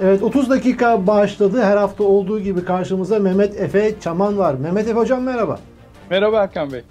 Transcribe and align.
Evet 0.00 0.22
30 0.22 0.50
dakika 0.50 1.06
başladı. 1.06 1.62
Her 1.62 1.76
hafta 1.76 2.04
olduğu 2.04 2.40
gibi 2.40 2.64
karşımızda 2.64 3.18
Mehmet 3.18 3.60
Efe 3.60 3.94
Çaman 4.00 4.38
var. 4.38 4.54
Mehmet 4.54 4.88
Efe 4.88 4.98
hocam 4.98 5.22
merhaba. 5.22 5.58
Merhaba 6.10 6.42
Erkan 6.42 6.72
Bey. 6.72 6.82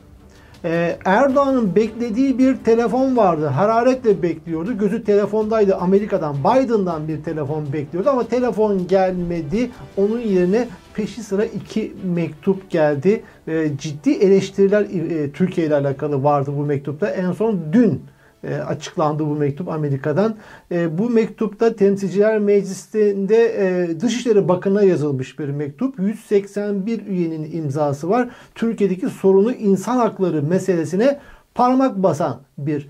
Ee, 0.65 0.97
Erdoğan'ın 1.05 1.75
beklediği 1.75 2.37
bir 2.37 2.57
telefon 2.57 3.17
vardı. 3.17 3.47
Hararetle 3.47 4.21
bekliyordu. 4.21 4.77
Gözü 4.77 5.03
telefondaydı. 5.03 5.75
Amerika'dan, 5.75 6.35
Biden'dan 6.39 7.07
bir 7.07 7.23
telefon 7.23 7.73
bekliyordu 7.73 8.09
ama 8.09 8.27
telefon 8.27 8.87
gelmedi. 8.87 9.71
Onun 9.97 10.19
yerine 10.19 10.67
peşi 10.93 11.23
sıra 11.23 11.45
iki 11.45 11.93
mektup 12.03 12.69
geldi. 12.69 13.23
Ee, 13.47 13.69
ciddi 13.77 14.11
eleştiriler 14.11 14.81
e, 14.81 15.31
Türkiye 15.31 15.67
ile 15.67 15.75
alakalı 15.75 16.23
vardı 16.23 16.51
bu 16.57 16.61
mektupta. 16.61 17.09
En 17.09 17.31
son 17.31 17.59
dün 17.73 18.03
e, 18.43 18.55
açıklandı 18.55 19.25
bu 19.25 19.35
mektup 19.35 19.69
Amerika'dan. 19.69 20.35
E, 20.71 20.97
bu 20.97 21.09
mektupta 21.09 21.75
Temsilciler 21.75 22.39
Meclisi'nde 22.39 23.45
e, 23.45 23.99
Dışişleri 23.99 24.47
Bakanı'na 24.47 24.83
yazılmış 24.83 25.39
bir 25.39 25.49
mektup. 25.49 25.99
181 25.99 27.05
üyenin 27.05 27.51
imzası 27.51 28.09
var. 28.09 28.29
Türkiye'deki 28.55 29.09
sorunu 29.09 29.51
insan 29.51 29.97
hakları 29.97 30.43
meselesine 30.43 31.19
parmak 31.55 32.03
basan 32.03 32.41
bir 32.57 32.89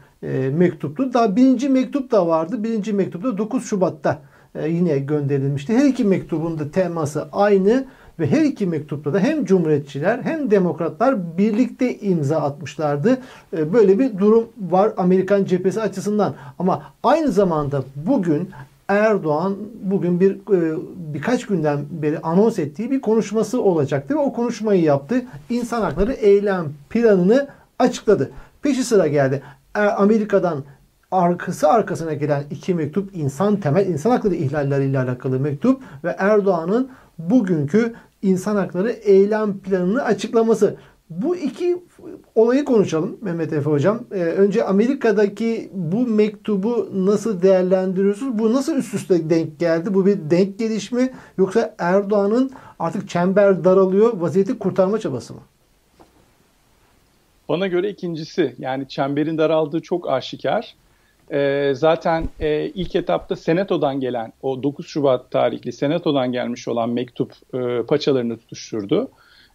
mektuptu. 0.51 1.13
Daha 1.13 1.35
birinci 1.35 1.69
mektup 1.69 2.11
da 2.11 2.27
vardı. 2.27 2.63
Birinci 2.63 2.93
mektup 2.93 3.23
da 3.23 3.37
9 3.37 3.65
Şubat'ta 3.65 4.21
yine 4.67 4.99
gönderilmişti. 4.99 5.77
Her 5.77 5.85
iki 5.85 6.03
mektubun 6.03 6.59
da 6.59 6.71
teması 6.71 7.29
aynı. 7.31 7.85
Ve 8.19 8.31
her 8.31 8.41
iki 8.41 8.65
mektupta 8.65 9.13
da 9.13 9.19
hem 9.19 9.45
Cumhuriyetçiler 9.45 10.19
hem 10.23 10.51
Demokratlar 10.51 11.37
birlikte 11.37 11.97
imza 11.97 12.37
atmışlardı. 12.37 13.17
Ee, 13.57 13.73
böyle 13.73 13.99
bir 13.99 14.17
durum 14.17 14.47
var 14.69 14.93
Amerikan 14.97 15.45
cephesi 15.45 15.81
açısından. 15.81 16.33
Ama 16.59 16.83
aynı 17.03 17.31
zamanda 17.31 17.83
bugün 17.95 18.49
Erdoğan 18.87 19.55
bugün 19.83 20.19
bir 20.19 20.31
e, 20.31 20.77
birkaç 21.13 21.45
günden 21.45 21.79
beri 21.89 22.19
anons 22.19 22.59
ettiği 22.59 22.91
bir 22.91 23.01
konuşması 23.01 23.61
olacaktı 23.61 24.15
ve 24.15 24.19
o 24.19 24.33
konuşmayı 24.33 24.83
yaptı. 24.83 25.25
İnsan 25.49 25.81
hakları 25.81 26.13
eylem 26.13 26.65
planını 26.89 27.47
açıkladı. 27.79 28.31
Peşi 28.61 28.83
sıra 28.83 29.07
geldi. 29.07 29.41
E, 29.75 29.79
Amerika'dan 29.79 30.63
arkası 31.11 31.69
arkasına 31.69 32.13
gelen 32.13 32.43
iki 32.51 32.73
mektup 32.73 33.15
insan 33.15 33.55
temel 33.55 33.87
insan 33.87 34.11
hakları 34.11 34.35
ihlalleriyle 34.35 34.99
alakalı 34.99 35.39
mektup 35.39 35.81
ve 36.03 36.15
Erdoğan'ın 36.19 36.89
bugünkü 37.19 37.93
insan 38.21 38.55
hakları 38.55 38.91
eylem 38.91 39.59
planını 39.59 40.03
açıklaması. 40.03 40.75
Bu 41.09 41.35
iki 41.35 41.83
olayı 42.35 42.65
konuşalım 42.65 43.17
Mehmet 43.21 43.53
Efe 43.53 43.69
Hocam. 43.69 43.99
Ee, 44.11 44.15
önce 44.15 44.63
Amerika'daki 44.63 45.69
bu 45.73 46.07
mektubu 46.07 46.89
nasıl 46.93 47.41
değerlendiriyorsunuz? 47.41 48.39
Bu 48.39 48.53
nasıl 48.53 48.75
üst 48.75 48.93
üste 48.93 49.29
denk 49.29 49.59
geldi? 49.59 49.93
Bu 49.93 50.05
bir 50.05 50.29
denk 50.29 50.59
gelişme 50.59 51.13
yoksa 51.37 51.75
Erdoğan'ın 51.77 52.51
artık 52.79 53.09
çember 53.09 53.63
daralıyor, 53.63 54.13
vaziyeti 54.13 54.59
kurtarma 54.59 54.99
çabası 54.99 55.33
mı? 55.33 55.39
Bana 57.49 57.67
göre 57.67 57.89
ikincisi 57.89 58.55
yani 58.59 58.87
çemberin 58.87 59.37
daraldığı 59.37 59.81
çok 59.81 60.09
aşikar. 60.09 60.75
E, 61.31 61.71
zaten 61.75 62.29
e, 62.39 62.65
ilk 62.65 62.95
etapta 62.95 63.35
Senato'dan 63.35 63.99
gelen 63.99 64.33
o 64.41 64.63
9 64.63 64.87
Şubat 64.87 65.31
tarihli 65.31 65.71
Senato'dan 65.71 66.31
gelmiş 66.31 66.67
olan 66.67 66.89
mektup 66.89 67.33
e, 67.53 67.83
paçalarını 67.83 68.37
tutuşturdu. 68.37 69.11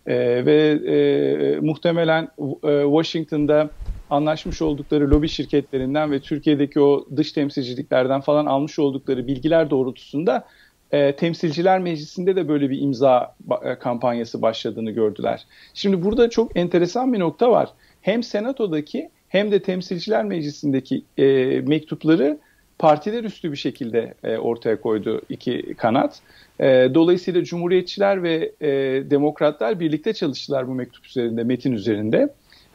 E, 0.07 0.47
ve 0.47 0.71
e, 0.71 1.61
muhtemelen 1.61 2.29
e, 2.65 2.83
Washington'da 2.83 3.71
anlaşmış 4.11 4.63
oldukları 4.63 5.11
lobi 5.11 5.29
şirketlerinden 5.29 6.11
ve 6.13 6.21
Türkiye'deki 6.21 6.81
o 6.81 7.07
dış 7.17 7.33
temsilciliklerden 7.33 8.21
falan 8.21 8.47
almış 8.47 8.79
oldukları 8.79 9.27
bilgiler 9.27 9.71
doğrultusunda 9.71 10.47
e, 10.93 11.17
Temsilciler 11.17 11.81
Meclisi'nde 11.81 12.37
de 12.37 12.49
böyle 12.49 12.71
bir 12.71 12.81
imza 12.81 13.35
e, 13.63 13.75
kampanyası 13.75 14.43
başladığını 14.43 14.91
gördüler. 14.91 15.47
Şimdi 15.75 16.05
burada 16.05 16.31
çok 16.31 16.57
enteresan 16.57 17.13
bir 17.13 17.21
nokta 17.21 17.51
var. 17.51 17.69
Hem 18.01 18.23
Senato'daki 18.23 19.11
hem 19.33 19.53
de 19.53 19.63
Temsilciler 19.63 20.25
Meclisi'ndeki 20.25 21.03
e, 21.19 21.25
mektupları 21.61 22.39
partiler 22.79 23.25
üstü 23.25 23.53
bir 23.53 23.57
şekilde 23.57 24.15
e, 24.25 24.37
ortaya 24.37 24.81
koydu 24.81 25.21
iki 25.29 25.75
kanat. 25.75 26.21
E, 26.61 26.65
dolayısıyla 26.95 27.45
Cumhuriyetçiler 27.45 28.23
ve 28.23 28.53
e, 28.61 28.71
Demokratlar 29.11 29.81
birlikte 29.81 30.13
çalıştılar 30.13 30.69
bu 30.69 30.75
mektup 30.75 31.07
üzerinde, 31.07 31.45
metin 31.45 31.73
üzerinde. 31.73 32.29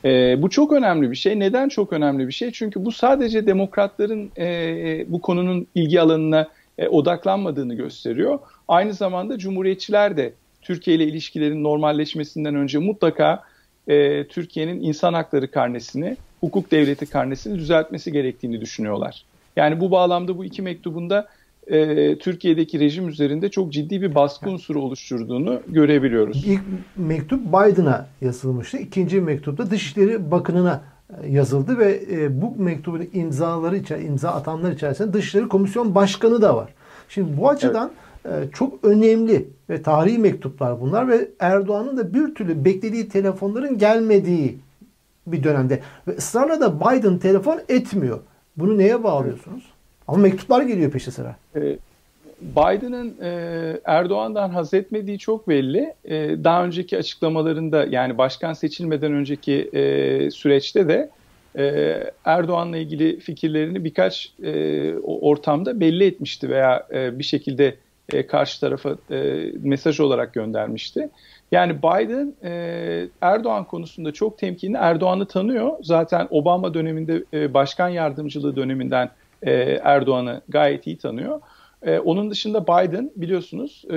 E, 0.06 0.42
bu 0.42 0.50
çok 0.50 0.74
önemli 0.74 1.12
bir 1.12 1.16
şey. 1.16 1.40
Neden 1.40 1.70
çok 1.70 1.94
önemli 1.94 2.28
bir 2.28 2.34
şey? 2.34 2.52
Çünkü 2.52 2.86
bu 2.86 2.92
sadece 2.92 3.48
Demokratların 3.48 4.32
e, 4.38 5.06
bu 5.08 5.22
konunun 5.22 5.68
ilgi 5.76 6.02
alanına 6.02 6.48
e, 6.78 6.88
odaklanmadığını 6.88 7.74
gösteriyor. 7.74 8.40
Aynı 8.68 8.94
zamanda 8.94 9.38
Cumhuriyetçiler 9.38 10.18
de 10.18 10.34
Türkiye 10.62 10.98
ile 10.98 11.04
ilişkilerin 11.04 11.64
normalleşmesinden 11.64 12.56
önce 12.56 12.78
mutlaka 12.80 13.44
e, 13.88 14.28
Türkiye'nin 14.28 14.82
insan 14.82 15.14
hakları 15.14 15.52
karnesini 15.52 16.18
hukuk 16.40 16.72
devleti 16.72 17.06
karnesini 17.06 17.60
düzeltmesi 17.60 18.12
gerektiğini 18.12 18.62
düşünüyorlar. 18.62 19.26
Yani 19.56 19.80
bu 19.80 19.92
bağlamda 19.92 20.38
bu 20.38 20.46
iki 20.46 20.62
mektubunda 20.62 21.28
e, 21.68 22.18
Türkiye'deki 22.18 22.80
rejim 22.80 23.08
üzerinde 23.08 23.50
çok 23.50 23.74
ciddi 23.74 24.02
bir 24.02 24.16
baskı 24.16 24.50
unsuru 24.50 24.82
oluşturduğunu 24.82 25.62
görebiliyoruz. 25.68 26.48
İlk 26.48 26.62
mektup 26.96 27.46
Biden'a 27.46 28.08
yazılmıştı. 28.22 28.78
İkinci 28.78 29.22
mektupta 29.22 29.72
Dışişleri 29.72 30.32
Bakanı'na 30.32 30.82
e, 31.24 31.28
yazıldı 31.32 31.78
ve 31.78 32.02
e, 32.12 32.42
bu 32.42 32.56
mektubun 32.64 33.08
imzaları 33.14 33.78
içer, 33.78 34.00
imza 34.00 34.30
atanlar 34.30 34.72
içerisinde 34.72 35.14
Dışişleri 35.14 35.48
Komisyon 35.48 35.96
Başkanı 35.96 36.42
da 36.42 36.56
var. 36.56 36.70
Şimdi 37.10 37.38
bu 37.38 37.50
açıdan 37.50 37.92
evet. 38.26 38.50
e, 38.50 38.52
çok 38.52 38.84
önemli 38.84 39.48
ve 39.70 39.82
tarihi 39.82 40.18
mektuplar 40.18 40.82
bunlar 40.82 41.08
ve 41.08 41.28
Erdoğan'ın 41.40 41.98
da 41.98 42.14
bir 42.14 42.36
türlü 42.36 42.66
beklediği 42.66 43.10
telefonların 43.10 43.78
gelmediği 43.78 44.58
bir 45.32 45.44
dönemde. 45.44 45.80
Ve 46.08 46.12
ısrarla 46.12 46.62
da 46.62 46.80
Biden 46.80 47.18
telefon 47.18 47.60
etmiyor. 47.70 48.20
Bunu 48.58 48.78
neye 48.78 49.04
bağlıyorsunuz? 49.04 49.64
Ama 50.08 50.18
mektuplar 50.18 50.62
geliyor 50.62 50.92
peşi 50.92 51.12
sıra. 51.12 51.36
Ee, 51.56 51.78
Biden'ın 52.42 53.16
e, 53.22 53.80
Erdoğan'dan 53.86 54.50
haz 54.50 54.74
etmediği 54.74 55.20
çok 55.20 55.50
belli. 55.50 55.94
E, 56.06 56.44
daha 56.44 56.66
önceki 56.66 56.98
açıklamalarında 56.98 57.86
yani 57.86 58.18
başkan 58.18 58.54
seçilmeden 58.54 59.14
önceki 59.14 59.70
e, 59.74 60.32
süreçte 60.32 60.88
de 60.88 61.10
e, 61.58 61.64
Erdoğan'la 62.26 62.78
ilgili 62.78 63.20
fikirlerini 63.20 63.84
birkaç 63.84 64.34
e, 64.44 64.94
ortamda 65.04 65.80
belli 65.80 66.04
etmişti 66.04 66.50
veya 66.50 66.88
e, 66.94 67.20
bir 67.20 67.24
şekilde 67.24 67.76
e, 68.14 68.28
karşı 68.28 68.60
tarafa 68.60 68.98
e, 69.12 69.52
mesaj 69.60 70.00
olarak 70.00 70.34
göndermişti. 70.34 71.10
Yani 71.52 71.78
Biden 71.78 72.34
e, 72.44 73.08
Erdoğan 73.22 73.64
konusunda 73.64 74.12
çok 74.12 74.38
temkinli. 74.38 74.78
Erdoğan'ı 74.78 75.26
tanıyor. 75.26 75.72
Zaten 75.82 76.28
Obama 76.30 76.74
döneminde 76.74 77.24
e, 77.34 77.54
başkan 77.54 77.90
yardımcılığı 77.90 78.56
döneminden 78.56 79.10
e, 79.44 79.52
Erdoğan'ı 79.84 80.42
gayet 80.50 80.88
iyi 80.88 80.98
tanıyor. 80.98 81.42
E, 81.84 82.00
onun 82.00 82.32
dışında 82.32 82.64
Biden 82.64 83.12
biliyorsunuz 83.16 83.84
e, 83.90 83.96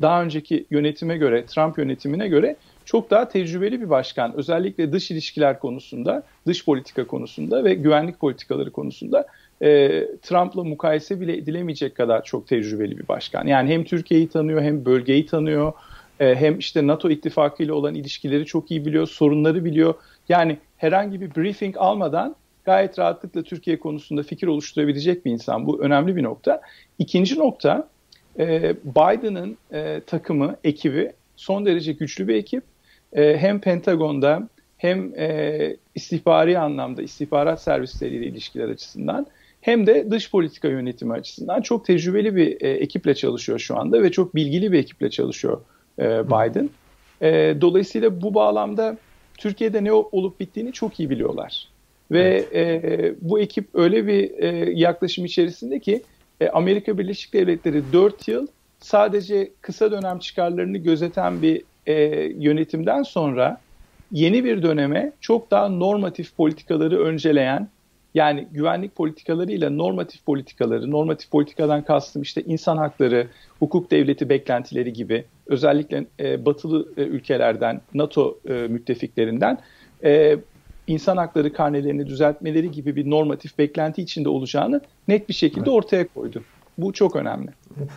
daha 0.00 0.22
önceki 0.22 0.66
yönetime 0.70 1.16
göre, 1.16 1.46
Trump 1.46 1.78
yönetimine 1.78 2.28
göre 2.28 2.56
çok 2.84 3.10
daha 3.10 3.28
tecrübeli 3.28 3.80
bir 3.80 3.90
başkan. 3.90 4.36
Özellikle 4.36 4.92
dış 4.92 5.10
ilişkiler 5.10 5.58
konusunda, 5.58 6.22
dış 6.46 6.64
politika 6.64 7.06
konusunda 7.06 7.64
ve 7.64 7.74
güvenlik 7.74 8.20
politikaları 8.20 8.70
konusunda 8.72 9.26
e, 9.62 10.04
Trump'la 10.22 10.64
mukayese 10.64 11.20
bile 11.20 11.36
edilemeyecek 11.36 11.94
kadar 11.94 12.24
çok 12.24 12.46
tecrübeli 12.46 12.98
bir 12.98 13.08
başkan. 13.08 13.46
Yani 13.46 13.70
hem 13.70 13.84
Türkiye'yi 13.84 14.28
tanıyor 14.28 14.62
hem 14.62 14.84
bölgeyi 14.84 15.26
tanıyor 15.26 15.72
e, 16.20 16.34
hem 16.34 16.58
işte 16.58 16.86
NATO 16.86 17.10
ittifakı 17.10 17.62
ile 17.62 17.72
olan 17.72 17.94
ilişkileri 17.94 18.46
çok 18.46 18.70
iyi 18.70 18.86
biliyor, 18.86 19.06
sorunları 19.06 19.64
biliyor. 19.64 19.94
Yani 20.28 20.58
herhangi 20.76 21.20
bir 21.20 21.34
briefing 21.34 21.76
almadan 21.78 22.36
gayet 22.64 22.98
rahatlıkla 22.98 23.42
Türkiye 23.42 23.78
konusunda 23.78 24.22
fikir 24.22 24.46
oluşturabilecek 24.46 25.24
bir 25.24 25.32
insan. 25.32 25.66
Bu 25.66 25.82
önemli 25.82 26.16
bir 26.16 26.22
nokta. 26.22 26.60
İkinci 26.98 27.38
nokta 27.38 27.88
e, 28.38 28.76
Biden'ın 28.84 29.56
e, 29.72 30.00
takımı, 30.06 30.56
ekibi 30.64 31.12
son 31.36 31.66
derece 31.66 31.92
güçlü 31.92 32.28
bir 32.28 32.34
ekip. 32.34 32.64
E, 33.12 33.38
hem 33.38 33.60
Pentagon'da 33.60 34.48
hem 34.78 35.14
e, 35.18 35.76
istihbari 35.94 36.58
anlamda 36.58 37.02
istihbarat 37.02 37.62
servisleriyle 37.62 38.26
ilişkiler 38.26 38.68
açısından 38.68 39.26
hem 39.60 39.86
de 39.86 40.10
dış 40.10 40.30
politika 40.30 40.68
yönetimi 40.68 41.12
açısından 41.12 41.62
çok 41.62 41.84
tecrübeli 41.84 42.36
bir 42.36 42.60
e, 42.60 42.68
ekiple 42.68 43.14
çalışıyor 43.14 43.58
şu 43.58 43.78
anda 43.78 44.02
ve 44.02 44.12
çok 44.12 44.34
bilgili 44.34 44.72
bir 44.72 44.78
ekiple 44.78 45.10
çalışıyor 45.10 45.60
e, 45.98 46.26
Biden. 46.26 46.70
E, 47.22 47.56
dolayısıyla 47.60 48.22
bu 48.22 48.34
bağlamda 48.34 48.96
Türkiye'de 49.38 49.84
ne 49.84 49.92
olup 49.92 50.40
bittiğini 50.40 50.72
çok 50.72 51.00
iyi 51.00 51.10
biliyorlar. 51.10 51.68
Ve 52.10 52.44
evet. 52.52 52.84
e, 52.84 53.14
bu 53.20 53.40
ekip 53.40 53.68
öyle 53.74 54.06
bir 54.06 54.38
e, 54.38 54.72
yaklaşım 54.72 55.24
içerisinde 55.24 55.80
ki 55.80 56.02
e, 56.40 56.48
Amerika 56.48 56.98
Birleşik 56.98 57.32
Devletleri 57.32 57.82
4 57.92 58.28
yıl 58.28 58.46
sadece 58.80 59.50
kısa 59.60 59.90
dönem 59.90 60.18
çıkarlarını 60.18 60.78
gözeten 60.78 61.42
bir 61.42 61.62
e, 61.86 61.94
yönetimden 62.38 63.02
sonra 63.02 63.60
yeni 64.12 64.44
bir 64.44 64.62
döneme 64.62 65.12
çok 65.20 65.50
daha 65.50 65.68
normatif 65.68 66.36
politikaları 66.36 67.00
önceleyen 67.00 67.68
Yani 68.14 68.48
güvenlik 68.52 68.96
politikalarıyla 68.96 69.70
normatif 69.70 70.26
politikaları, 70.26 70.90
normatif 70.90 71.30
politikadan 71.30 71.84
kastım 71.84 72.22
işte 72.22 72.42
insan 72.42 72.76
hakları, 72.76 73.26
hukuk 73.58 73.90
devleti 73.90 74.28
beklentileri 74.28 74.92
gibi 74.92 75.24
özellikle 75.46 76.06
e, 76.20 76.44
batılı 76.46 76.88
e, 76.96 77.02
ülkelerden, 77.02 77.80
NATO 77.94 78.38
e, 78.48 78.52
müttefiklerinden 78.52 79.58
e, 80.04 80.36
insan 80.86 81.16
hakları 81.16 81.52
karnelerini 81.52 82.06
düzeltmeleri 82.06 82.70
gibi 82.70 82.96
bir 82.96 83.10
normatif 83.10 83.58
beklenti 83.58 84.02
içinde 84.02 84.28
olacağını 84.28 84.80
net 85.08 85.28
bir 85.28 85.34
şekilde 85.34 85.70
ortaya 85.70 86.08
koydu. 86.08 86.42
Bu 86.78 86.92
çok 86.92 87.16
önemli. 87.16 87.48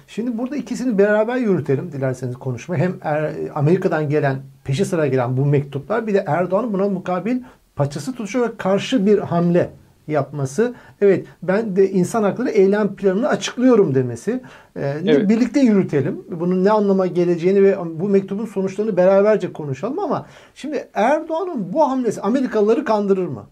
Şimdi 0.07 0.37
burada 0.37 0.55
ikisini 0.55 0.97
beraber 0.97 1.37
yürütelim 1.37 1.91
dilerseniz 1.91 2.35
konuşma. 2.35 2.77
Hem 2.77 2.97
er, 3.01 3.31
Amerika'dan 3.55 4.09
gelen, 4.09 4.39
peşi 4.63 4.85
sıra 4.85 5.07
gelen 5.07 5.37
bu 5.37 5.45
mektuplar 5.45 6.07
bir 6.07 6.13
de 6.13 6.23
Erdoğan 6.27 6.73
buna 6.73 6.89
mukabil 6.89 7.37
paçası 7.75 8.11
tutuşu 8.11 8.41
ve 8.41 8.57
karşı 8.57 9.05
bir 9.05 9.19
hamle 9.19 9.69
yapması. 10.07 10.73
Evet 11.01 11.25
ben 11.43 11.75
de 11.75 11.91
insan 11.91 12.23
hakları 12.23 12.49
eylem 12.49 12.95
planını 12.95 13.27
açıklıyorum 13.27 13.95
demesi. 13.95 14.41
Ee, 14.75 14.93
evet. 15.05 15.29
Birlikte 15.29 15.59
yürütelim. 15.59 16.25
Bunun 16.31 16.63
ne 16.63 16.71
anlama 16.71 17.07
geleceğini 17.07 17.63
ve 17.63 17.77
bu 17.99 18.09
mektubun 18.09 18.45
sonuçlarını 18.45 18.97
beraberce 18.97 19.53
konuşalım 19.53 19.99
ama 19.99 20.25
şimdi 20.55 20.87
Erdoğan'ın 20.93 21.73
bu 21.73 21.81
hamlesi 21.81 22.21
Amerikalıları 22.21 22.85
kandırır 22.85 23.27
mı? 23.27 23.45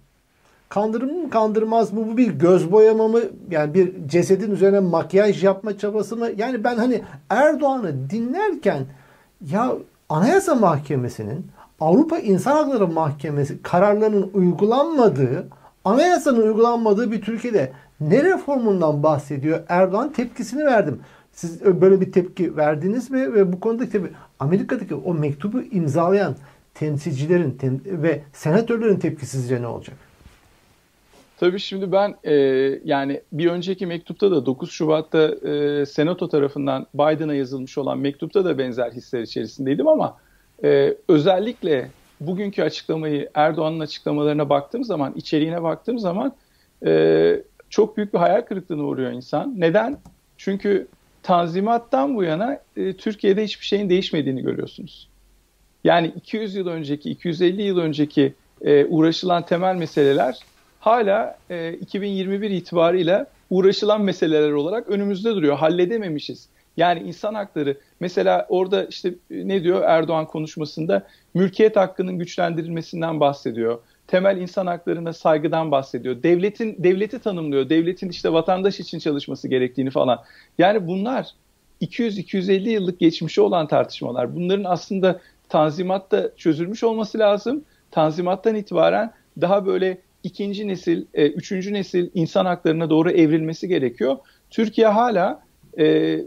Kandırır 0.69 1.11
mı 1.11 1.29
kandırmaz 1.29 1.93
mı? 1.93 2.07
Bu 2.11 2.17
bir 2.17 2.27
göz 2.27 2.71
boyama 2.71 3.07
mı? 3.07 3.19
Yani 3.51 3.73
bir 3.73 4.07
cesedin 4.07 4.51
üzerine 4.51 4.79
makyaj 4.79 5.43
yapma 5.43 5.77
çabası 5.77 6.17
mı? 6.17 6.27
Yani 6.37 6.63
ben 6.63 6.75
hani 6.75 7.01
Erdoğan'ı 7.29 8.09
dinlerken 8.09 8.85
ya 9.51 9.73
Anayasa 10.09 10.55
Mahkemesi'nin 10.55 11.45
Avrupa 11.79 12.19
İnsan 12.19 12.55
Hakları 12.55 12.87
Mahkemesi 12.87 13.61
kararlarının 13.61 14.31
uygulanmadığı, 14.33 15.47
anayasanın 15.85 16.41
uygulanmadığı 16.41 17.11
bir 17.11 17.21
Türkiye'de 17.21 17.71
ne 18.01 18.23
reformundan 18.23 19.03
bahsediyor? 19.03 19.63
Erdoğan 19.69 20.13
tepkisini 20.13 20.65
verdim. 20.65 20.99
Siz 21.31 21.65
böyle 21.65 22.01
bir 22.01 22.11
tepki 22.11 22.57
verdiniz 22.57 23.11
mi? 23.11 23.33
Ve 23.33 23.53
bu 23.53 23.59
konuda 23.59 23.89
tabii 23.89 24.11
Amerika'daki 24.39 24.95
o 24.95 25.13
mektubu 25.13 25.61
imzalayan 25.61 26.35
temsilcilerin 26.73 27.51
tem 27.51 27.81
ve 27.85 28.21
senatörlerin 28.33 28.99
tepkisi 28.99 29.37
sizce 29.37 29.61
ne 29.61 29.67
olacak? 29.67 29.95
Tabii 31.39 31.59
şimdi 31.59 31.91
ben 31.91 32.15
e, 32.23 32.33
yani 32.83 33.21
bir 33.31 33.47
önceki 33.47 33.85
mektupta 33.85 34.31
da 34.31 34.45
9 34.45 34.71
Şubat'ta 34.71 35.27
e, 35.49 35.85
Senato 35.85 36.29
tarafından 36.29 36.87
Biden'a 36.93 37.33
yazılmış 37.33 37.77
olan 37.77 37.97
mektupta 37.99 38.45
da 38.45 38.57
benzer 38.57 38.91
hisler 38.91 39.21
içerisindeydim 39.21 39.87
ama 39.87 40.17
e, 40.63 40.95
özellikle 41.07 41.89
bugünkü 42.19 42.63
açıklamayı 42.63 43.29
Erdoğan'ın 43.33 43.79
açıklamalarına 43.79 44.49
baktığım 44.49 44.83
zaman, 44.83 45.13
içeriğine 45.15 45.63
baktığım 45.63 45.99
zaman 45.99 46.35
e, 46.85 47.43
çok 47.69 47.97
büyük 47.97 48.13
bir 48.13 48.19
hayal 48.19 48.41
kırıklığına 48.41 48.83
uğruyor 48.83 49.11
insan. 49.11 49.53
Neden? 49.57 49.97
Çünkü 50.37 50.87
Tanzimat'tan 51.23 52.15
bu 52.15 52.23
yana 52.23 52.59
e, 52.77 52.93
Türkiye'de 52.93 53.43
hiçbir 53.43 53.65
şeyin 53.65 53.89
değişmediğini 53.89 54.41
görüyorsunuz. 54.41 55.09
Yani 55.83 56.13
200 56.15 56.55
yıl 56.55 56.67
önceki, 56.67 57.09
250 57.09 57.61
yıl 57.61 57.77
önceki 57.77 58.33
e, 58.61 58.85
uğraşılan 58.85 59.45
temel 59.45 59.75
meseleler 59.75 60.39
hala 60.79 61.37
e, 61.49 61.73
2021 61.73 62.49
itibarıyla 62.49 63.25
uğraşılan 63.49 64.01
meseleler 64.01 64.51
olarak 64.51 64.89
önümüzde 64.89 65.29
duruyor. 65.29 65.57
Halledememişiz. 65.57 66.49
Yani 66.79 66.99
insan 66.99 67.33
hakları 67.33 67.77
mesela 67.99 68.45
orada 68.49 68.85
işte 68.85 69.13
ne 69.29 69.63
diyor 69.63 69.83
Erdoğan 69.83 70.25
konuşmasında 70.25 71.07
mülkiyet 71.33 71.75
hakkının 71.75 72.17
güçlendirilmesinden 72.17 73.19
bahsediyor. 73.19 73.79
Temel 74.07 74.37
insan 74.37 74.67
haklarına 74.67 75.13
saygıdan 75.13 75.71
bahsediyor. 75.71 76.23
Devletin 76.23 76.83
devleti 76.83 77.19
tanımlıyor. 77.19 77.69
Devletin 77.69 78.09
işte 78.09 78.33
vatandaş 78.33 78.79
için 78.79 78.99
çalışması 78.99 79.47
gerektiğini 79.47 79.89
falan. 79.89 80.23
Yani 80.57 80.87
bunlar 80.87 81.27
200-250 81.81 82.69
yıllık 82.69 82.99
geçmişi 82.99 83.41
olan 83.41 83.67
tartışmalar. 83.67 84.35
Bunların 84.35 84.63
aslında 84.63 85.19
Tanzimat'ta 85.49 86.35
çözülmüş 86.35 86.83
olması 86.83 87.19
lazım. 87.19 87.63
Tanzimat'tan 87.91 88.55
itibaren 88.55 89.11
daha 89.41 89.65
böyle 89.65 89.97
ikinci 90.23 90.67
nesil, 90.67 91.05
e, 91.13 91.27
üçüncü 91.27 91.73
nesil 91.73 92.09
insan 92.13 92.45
haklarına 92.45 92.89
doğru 92.89 93.11
evrilmesi 93.11 93.67
gerekiyor. 93.67 94.17
Türkiye 94.49 94.87
hala 94.87 95.48
e, 95.79 95.85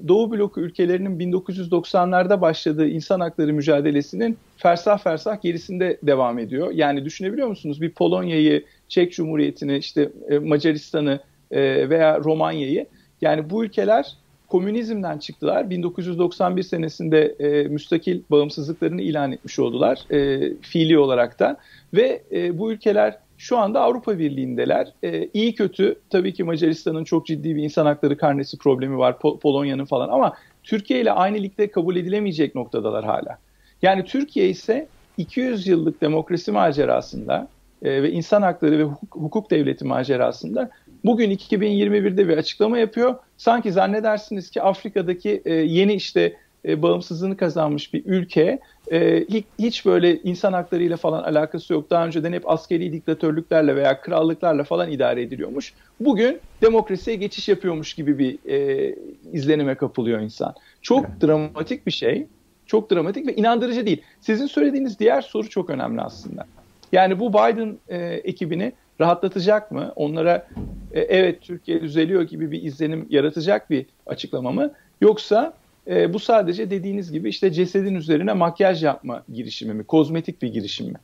Doğu 0.09 0.31
bloku 0.31 0.61
ülkelerinin 0.61 1.33
1990'larda 1.33 2.41
başladığı 2.41 2.89
insan 2.89 3.21
hakları 3.21 3.53
mücadelesinin 3.53 4.39
fersah 4.57 4.99
fersah 4.99 5.43
gerisinde 5.43 5.99
devam 6.03 6.39
ediyor. 6.39 6.71
Yani 6.71 7.05
düşünebiliyor 7.05 7.49
musunuz? 7.49 7.81
Bir 7.81 7.91
Polonya'yı, 7.91 8.65
Çek 8.89 9.13
Cumhuriyeti'ni, 9.13 9.77
işte 9.77 10.09
e, 10.29 10.39
Macaristan'ı 10.39 11.21
e, 11.51 11.91
veya 11.91 12.21
Romanya'yı 12.21 12.87
yani 13.21 13.51
bu 13.51 13.65
ülkeler 13.65 14.17
komünizmden 14.49 15.19
çıktılar. 15.19 15.71
1991 15.71 16.63
senesinde 16.63 17.35
e, 17.39 17.69
müstakil 17.69 18.23
bağımsızlıklarını 18.31 19.03
ilan 19.03 19.33
etmiş 19.33 19.59
oldular 19.59 19.99
e, 20.11 20.53
fiili 20.61 20.99
olarak 20.99 21.39
da 21.39 21.57
ve 21.95 22.23
e, 22.33 22.59
bu 22.59 22.73
ülkeler 22.73 23.19
şu 23.43 23.59
anda 23.59 23.81
Avrupa 23.81 24.19
Birliği'ndeler. 24.19 24.93
E, 25.03 25.29
iyi 25.35 25.55
kötü 25.55 25.97
tabii 26.11 26.35
ki 26.35 26.45
Macaristan'ın 26.45 27.05
çok 27.05 27.27
ciddi 27.27 27.57
bir 27.57 27.63
insan 27.63 27.87
hakları 27.87 28.17
karnesi 28.17 28.59
problemi 28.59 28.99
var. 28.99 29.13
Pol- 29.13 29.39
Polonya'nın 29.39 29.85
falan 29.85 30.09
ama 30.09 30.33
Türkiye 30.63 31.01
ile 31.01 31.13
aynı 31.13 31.37
ligde 31.37 31.71
kabul 31.71 31.97
edilemeyecek 31.97 32.55
noktadalar 32.55 33.05
hala. 33.05 33.39
Yani 33.83 34.05
Türkiye 34.05 34.49
ise 34.49 34.89
200 35.19 35.67
yıllık 35.67 36.01
demokrasi 36.01 36.53
macerasında 36.53 37.49
e, 37.83 38.03
ve 38.03 38.11
insan 38.11 38.43
hakları 38.43 38.79
ve 38.79 38.83
hukuk, 38.83 39.15
hukuk 39.15 39.51
devleti 39.51 39.85
macerasında 39.85 40.71
bugün 41.05 41.31
2021'de 41.31 42.29
bir 42.29 42.39
açıklama 42.39 42.79
yapıyor. 42.79 43.15
Sanki 43.37 43.73
zannedersiniz 43.73 44.51
ki 44.51 44.63
Afrika'daki 44.63 45.43
e, 45.45 45.53
yeni 45.55 45.95
işte 45.95 46.37
e, 46.69 46.83
bağımsızlığını 46.83 47.37
kazanmış 47.37 47.95
bir 47.95 48.03
ülke 48.05 48.59
e, 48.93 49.25
hiç, 49.29 49.45
hiç 49.59 49.87
böyle 49.87 50.23
insan 50.23 50.53
haklarıyla 50.53 50.97
falan 50.97 51.23
alakası 51.23 51.73
yok. 51.73 51.91
Daha 51.91 52.07
önceden 52.07 52.33
hep 52.33 52.51
askeri 52.51 52.93
diktatörlüklerle 52.93 53.77
veya 53.77 54.01
krallıklarla 54.01 54.65
falan 54.65 54.91
idare 54.91 55.23
ediliyormuş. 55.23 55.75
Bugün 56.01 56.39
demokrasiye 56.63 57.17
geçiş 57.17 57.49
yapıyormuş 57.49 57.95
gibi 57.95 58.19
bir 58.19 58.51
e, 58.51 58.95
izlenime 59.33 59.75
kapılıyor 59.75 60.21
insan. 60.21 60.55
Çok 60.83 61.05
evet. 61.05 61.23
dramatik 61.23 61.87
bir 61.87 61.93
şey. 61.93 62.27
Çok 62.67 62.91
dramatik 62.91 63.27
ve 63.27 63.35
inandırıcı 63.35 63.87
değil. 63.87 64.03
Sizin 64.21 64.47
söylediğiniz 64.47 64.99
diğer 64.99 65.21
soru 65.23 65.49
çok 65.49 65.71
önemli 65.71 66.01
aslında. 66.01 66.47
Yani 66.93 67.21
bu 67.21 67.33
Biden 67.33 67.79
e, 67.89 67.99
ekibini 67.99 68.73
rahatlatacak 69.01 69.71
mı? 69.71 69.93
Onlara 69.97 70.47
e, 70.93 71.01
evet 71.01 71.43
Türkiye 71.43 71.83
düzeliyor 71.83 72.23
gibi 72.23 72.51
bir 72.51 72.63
izlenim 72.63 73.07
yaratacak 73.11 73.71
bir 73.71 73.87
açıklama 74.07 74.53
mı? 74.53 74.73
Yoksa 75.01 75.55
e, 75.87 76.13
bu 76.13 76.19
sadece 76.19 76.71
dediğiniz 76.71 77.13
gibi 77.13 77.29
işte 77.29 77.53
cesedin 77.53 77.95
üzerine 77.95 78.33
makyaj 78.33 78.85
yapma 78.85 79.25
girişimi 79.33 79.75
mi, 79.75 79.85
kozmetik 79.85 80.43
bir 80.43 80.49
girişim 80.49 80.87
mi? 80.87 80.99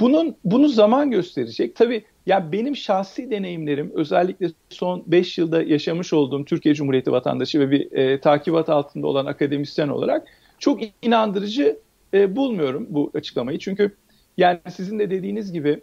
Bunun 0.00 0.36
bunu 0.44 0.68
zaman 0.68 1.10
gösterecek. 1.10 1.76
Tabii 1.76 2.04
ya 2.26 2.52
benim 2.52 2.76
şahsi 2.76 3.30
deneyimlerim 3.30 3.92
özellikle 3.94 4.50
son 4.70 5.02
5 5.06 5.38
yılda 5.38 5.62
yaşamış 5.62 6.12
olduğum 6.12 6.44
Türkiye 6.44 6.74
Cumhuriyeti 6.74 7.12
vatandaşı 7.12 7.60
ve 7.60 7.70
bir 7.70 7.92
e, 7.92 8.20
takibat 8.20 8.68
altında 8.68 9.06
olan 9.06 9.26
akademisyen 9.26 9.88
olarak 9.88 10.26
çok 10.58 10.80
inandırıcı 11.02 11.78
e, 12.14 12.36
bulmuyorum 12.36 12.86
bu 12.90 13.10
açıklamayı. 13.14 13.58
Çünkü 13.58 13.96
yani 14.36 14.58
sizin 14.70 14.98
de 14.98 15.10
dediğiniz 15.10 15.52
gibi 15.52 15.80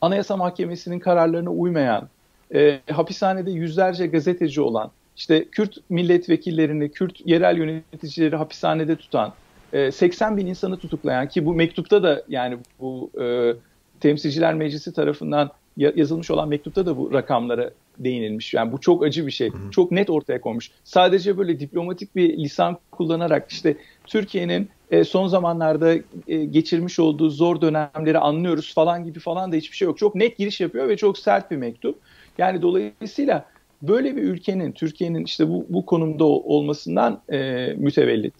Anayasa 0.00 0.36
Mahkemesi'nin 0.36 0.98
kararlarına 0.98 1.50
uymayan, 1.50 2.08
e, 2.54 2.80
hapishanede 2.90 3.50
yüzlerce 3.50 4.06
gazeteci 4.06 4.60
olan, 4.60 4.90
işte 5.16 5.44
Kürt 5.44 5.76
milletvekillerini, 5.90 6.90
Kürt 6.90 7.26
yerel 7.26 7.58
yöneticileri 7.58 8.36
hapishanede 8.36 8.96
tutan, 8.96 9.32
80 9.92 10.32
e, 10.32 10.36
bin 10.36 10.46
insanı 10.46 10.76
tutuklayan 10.76 11.28
ki 11.28 11.46
bu 11.46 11.54
mektupta 11.54 12.02
da 12.02 12.22
yani 12.28 12.58
bu 12.80 13.10
e, 13.20 13.54
Temsilciler 14.00 14.54
Meclisi 14.54 14.92
tarafından 14.92 15.50
yazılmış 15.76 16.30
olan 16.30 16.48
mektupta 16.48 16.86
da 16.86 16.96
bu 16.96 17.12
rakamlara 17.12 17.70
değinilmiş. 17.98 18.54
Yani 18.54 18.72
bu 18.72 18.80
çok 18.80 19.04
acı 19.04 19.26
bir 19.26 19.32
şey. 19.32 19.50
Hı 19.50 19.56
hı. 19.56 19.70
Çok 19.70 19.90
net 19.92 20.10
ortaya 20.10 20.40
konmuş. 20.40 20.70
Sadece 20.84 21.38
böyle 21.38 21.60
diplomatik 21.60 22.16
bir 22.16 22.38
lisan 22.38 22.78
kullanarak 22.90 23.50
işte 23.50 23.76
Türkiye'nin 24.06 24.68
e, 24.90 25.04
son 25.04 25.26
zamanlarda 25.26 25.94
e, 26.28 26.44
geçirmiş 26.44 26.98
olduğu 26.98 27.30
zor 27.30 27.60
dönemleri 27.60 28.18
anlıyoruz 28.18 28.74
falan 28.74 29.04
gibi 29.04 29.18
falan 29.18 29.52
da 29.52 29.56
hiçbir 29.56 29.76
şey 29.76 29.86
yok. 29.86 29.98
Çok 29.98 30.14
net 30.14 30.38
giriş 30.38 30.60
yapıyor 30.60 30.88
ve 30.88 30.96
çok 30.96 31.18
sert 31.18 31.50
bir 31.50 31.56
mektup. 31.56 31.98
Yani 32.38 32.62
dolayısıyla 32.62 33.46
böyle 33.88 34.16
bir 34.16 34.22
ülkenin, 34.22 34.72
Türkiye'nin 34.72 35.24
işte 35.24 35.48
bu, 35.48 35.66
bu 35.68 35.86
konumda 35.86 36.24
olmasından 36.24 37.20
e, 37.32 37.66
mütevellit. 37.76 38.34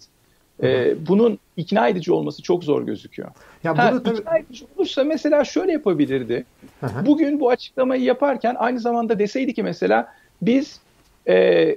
E, 0.63 0.95
bunun 1.07 1.39
ikna 1.57 1.87
edici 1.87 2.11
olması 2.11 2.41
çok 2.41 2.63
zor 2.63 2.85
gözüküyor. 2.85 3.29
Ya 3.63 3.77
ha, 3.77 4.03
tabii... 4.03 4.17
İkna 4.17 4.37
edici 4.37 4.65
olursa 4.77 5.03
mesela 5.03 5.43
şöyle 5.43 5.71
yapabilirdi. 5.71 6.45
Hı 6.81 7.05
Bugün 7.05 7.39
bu 7.39 7.49
açıklamayı 7.49 8.03
yaparken 8.03 8.55
aynı 8.59 8.79
zamanda 8.79 9.19
deseydi 9.19 9.53
ki 9.53 9.63
mesela 9.63 10.13
biz 10.41 10.79
e, 11.27 11.75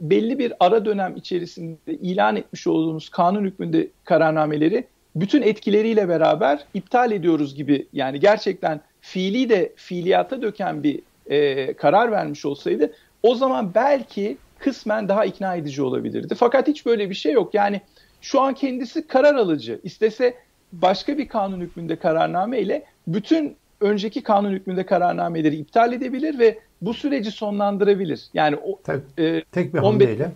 belli 0.00 0.38
bir 0.38 0.52
ara 0.60 0.84
dönem 0.84 1.16
içerisinde 1.16 1.76
ilan 1.86 2.36
etmiş 2.36 2.66
olduğumuz 2.66 3.08
kanun 3.08 3.44
hükmünde 3.44 3.88
kararnameleri 4.04 4.84
bütün 5.16 5.42
etkileriyle 5.42 6.08
beraber 6.08 6.64
iptal 6.74 7.12
ediyoruz 7.12 7.54
gibi 7.54 7.86
yani 7.92 8.20
gerçekten 8.20 8.80
fiili 9.00 9.48
de 9.48 9.72
fiiliyata 9.76 10.42
döken 10.42 10.82
bir 10.82 11.00
e, 11.32 11.72
karar 11.74 12.12
vermiş 12.12 12.44
olsaydı 12.44 12.92
o 13.22 13.34
zaman 13.34 13.74
belki 13.74 14.36
kısmen 14.58 15.08
daha 15.08 15.24
ikna 15.24 15.56
edici 15.56 15.82
olabilirdi. 15.82 16.34
Fakat 16.34 16.68
hiç 16.68 16.86
böyle 16.86 17.10
bir 17.10 17.14
şey 17.14 17.32
yok. 17.32 17.54
Yani 17.54 17.80
şu 18.20 18.40
an 18.40 18.54
kendisi 18.54 19.06
karar 19.06 19.34
alıcı. 19.34 19.80
İstese 19.82 20.34
başka 20.72 21.18
bir 21.18 21.28
kanun 21.28 21.60
hükmünde 21.60 21.96
kararname 21.96 22.60
ile 22.60 22.84
bütün 23.06 23.56
önceki 23.80 24.22
kanun 24.22 24.50
hükmünde 24.50 24.86
kararnameleri 24.86 25.56
iptal 25.56 25.92
edebilir 25.92 26.38
ve 26.38 26.58
bu 26.82 26.94
süreci 26.94 27.30
sonlandırabilir. 27.30 28.28
Yani 28.34 28.56
o 28.56 28.78
Tabii, 28.84 29.02
e, 29.18 29.44
tek 29.44 29.74
bir 29.74 29.78
hamleyle 29.78 30.30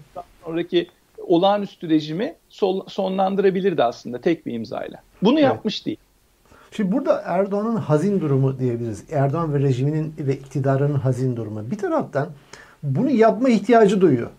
sonraki 0.45 0.87
olağanüstü 1.19 1.91
rejimi 1.91 2.35
sol, 2.49 2.87
sonlandırabilirdi 2.89 3.83
aslında 3.83 4.21
tek 4.21 4.47
bir 4.47 4.53
imzayla. 4.53 5.03
Bunu 5.23 5.39
evet. 5.39 5.45
yapmış 5.45 5.87
değil. 5.87 5.99
Şimdi 6.71 6.93
burada 6.93 7.23
Erdoğan'ın 7.25 7.77
hazin 7.77 8.21
durumu 8.21 8.59
diyebiliriz. 8.59 9.05
Erdoğan 9.13 9.55
ve 9.55 9.61
rejiminin 9.61 10.15
ve 10.19 10.35
iktidarının 10.35 10.95
hazin 10.95 11.37
durumu. 11.37 11.71
Bir 11.71 11.79
taraftan 11.79 12.29
bunu 12.83 13.11
yapma 13.11 13.49
ihtiyacı 13.49 14.01
duyuyor. 14.01 14.31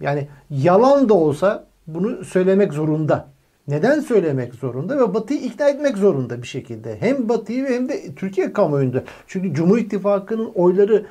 Yani 0.00 0.28
yalan 0.50 1.08
da 1.08 1.14
olsa 1.14 1.64
bunu 1.86 2.24
söylemek 2.24 2.72
zorunda. 2.72 3.28
Neden 3.68 4.00
söylemek 4.00 4.54
zorunda 4.54 4.98
ve 4.98 5.14
Batı'yı 5.14 5.40
ikna 5.40 5.68
etmek 5.68 5.96
zorunda 5.96 6.42
bir 6.42 6.46
şekilde. 6.46 7.00
Hem 7.00 7.28
Batı'yı 7.28 7.66
hem 7.66 7.88
de 7.88 8.14
Türkiye 8.14 8.52
kamuoyunda. 8.52 9.02
Çünkü 9.26 9.54
Cumhur 9.54 9.78
İttifakı'nın 9.78 10.50
oyları 10.54 11.06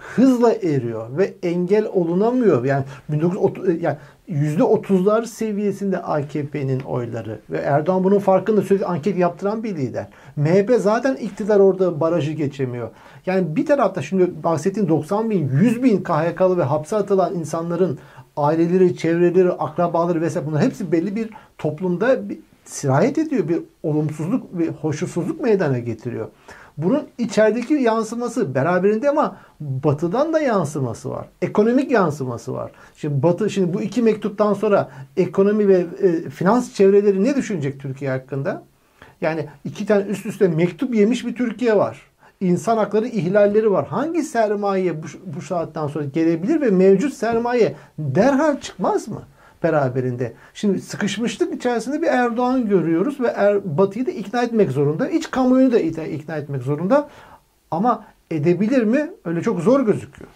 hızla 0.00 0.52
eriyor 0.52 1.18
ve 1.18 1.34
engel 1.42 1.86
olunamıyor. 1.92 2.64
Yani 2.64 2.84
1930 3.08 3.82
yani 3.82 3.96
%30'lar 4.28 5.26
seviyesinde 5.26 5.98
AKP'nin 5.98 6.80
oyları 6.80 7.40
ve 7.50 7.58
Erdoğan 7.58 8.04
bunun 8.04 8.18
farkında 8.18 8.62
sürekli 8.62 8.86
anket 8.86 9.18
yaptıran 9.18 9.64
bir 9.64 9.76
lider. 9.76 10.06
MHP 10.36 10.70
zaten 10.78 11.16
iktidar 11.16 11.60
orada 11.60 12.00
barajı 12.00 12.32
geçemiyor. 12.32 12.90
Yani 13.26 13.56
bir 13.56 13.66
tarafta 13.66 14.02
şimdi 14.02 14.44
bahsettiğim 14.44 14.88
90 14.88 15.30
bin, 15.30 15.48
100 15.48 15.82
bin 15.82 16.02
KHK'lı 16.02 16.58
ve 16.58 16.62
hapse 16.62 16.96
atılan 16.96 17.34
insanların 17.34 17.98
aileleri, 18.36 18.96
çevreleri, 18.96 19.52
akrabaları 19.52 20.20
vesaire 20.20 20.46
bunlar 20.46 20.62
hepsi 20.62 20.92
belli 20.92 21.16
bir 21.16 21.30
toplumda 21.58 22.28
bir 22.28 22.38
sirayet 22.64 23.18
ediyor. 23.18 23.48
Bir 23.48 23.58
olumsuzluk, 23.82 24.58
bir 24.58 24.68
hoşnutsuzluk 24.68 25.40
meydana 25.40 25.78
getiriyor. 25.78 26.28
Bunun 26.76 27.08
içerideki 27.18 27.74
yansıması 27.74 28.54
beraberinde 28.54 29.10
ama 29.10 29.36
batıdan 29.60 30.32
da 30.32 30.40
yansıması 30.40 31.10
var. 31.10 31.28
Ekonomik 31.42 31.90
yansıması 31.90 32.54
var. 32.54 32.72
Şimdi 32.96 33.22
batı 33.22 33.50
şimdi 33.50 33.74
bu 33.74 33.82
iki 33.82 34.02
mektuptan 34.02 34.54
sonra 34.54 34.90
ekonomi 35.16 35.68
ve 35.68 35.86
e, 36.02 36.30
finans 36.30 36.74
çevreleri 36.74 37.24
ne 37.24 37.36
düşünecek 37.36 37.80
Türkiye 37.80 38.10
hakkında? 38.10 38.62
Yani 39.20 39.48
iki 39.64 39.86
tane 39.86 40.04
üst 40.04 40.26
üste 40.26 40.48
mektup 40.48 40.94
yemiş 40.94 41.26
bir 41.26 41.34
Türkiye 41.34 41.76
var. 41.76 42.02
İnsan 42.40 42.76
hakları 42.76 43.06
ihlalleri 43.06 43.70
var. 43.70 43.86
Hangi 43.86 44.22
sermaye 44.22 45.02
bu, 45.02 45.06
bu 45.36 45.42
saatten 45.42 45.86
sonra 45.86 46.04
gelebilir 46.04 46.60
ve 46.60 46.70
mevcut 46.70 47.14
sermaye 47.14 47.74
derhal 47.98 48.60
çıkmaz 48.60 49.08
mı? 49.08 49.22
Beraberinde. 49.62 50.32
Şimdi 50.54 50.80
sıkışmışlık 50.80 51.54
içerisinde 51.54 52.02
bir 52.02 52.06
Erdoğan 52.06 52.68
görüyoruz 52.68 53.20
ve 53.20 53.28
er, 53.28 53.78
Batı'yı 53.78 54.06
da 54.06 54.10
ikna 54.10 54.42
etmek 54.42 54.70
zorunda. 54.70 55.08
İç 55.08 55.30
kamuoyunu 55.30 55.72
da 55.72 55.78
ikna 55.78 56.36
etmek 56.36 56.62
zorunda. 56.62 57.08
Ama 57.70 58.04
edebilir 58.30 58.82
mi? 58.82 59.10
Öyle 59.24 59.42
çok 59.42 59.60
zor 59.60 59.80
gözüküyor. 59.80 60.30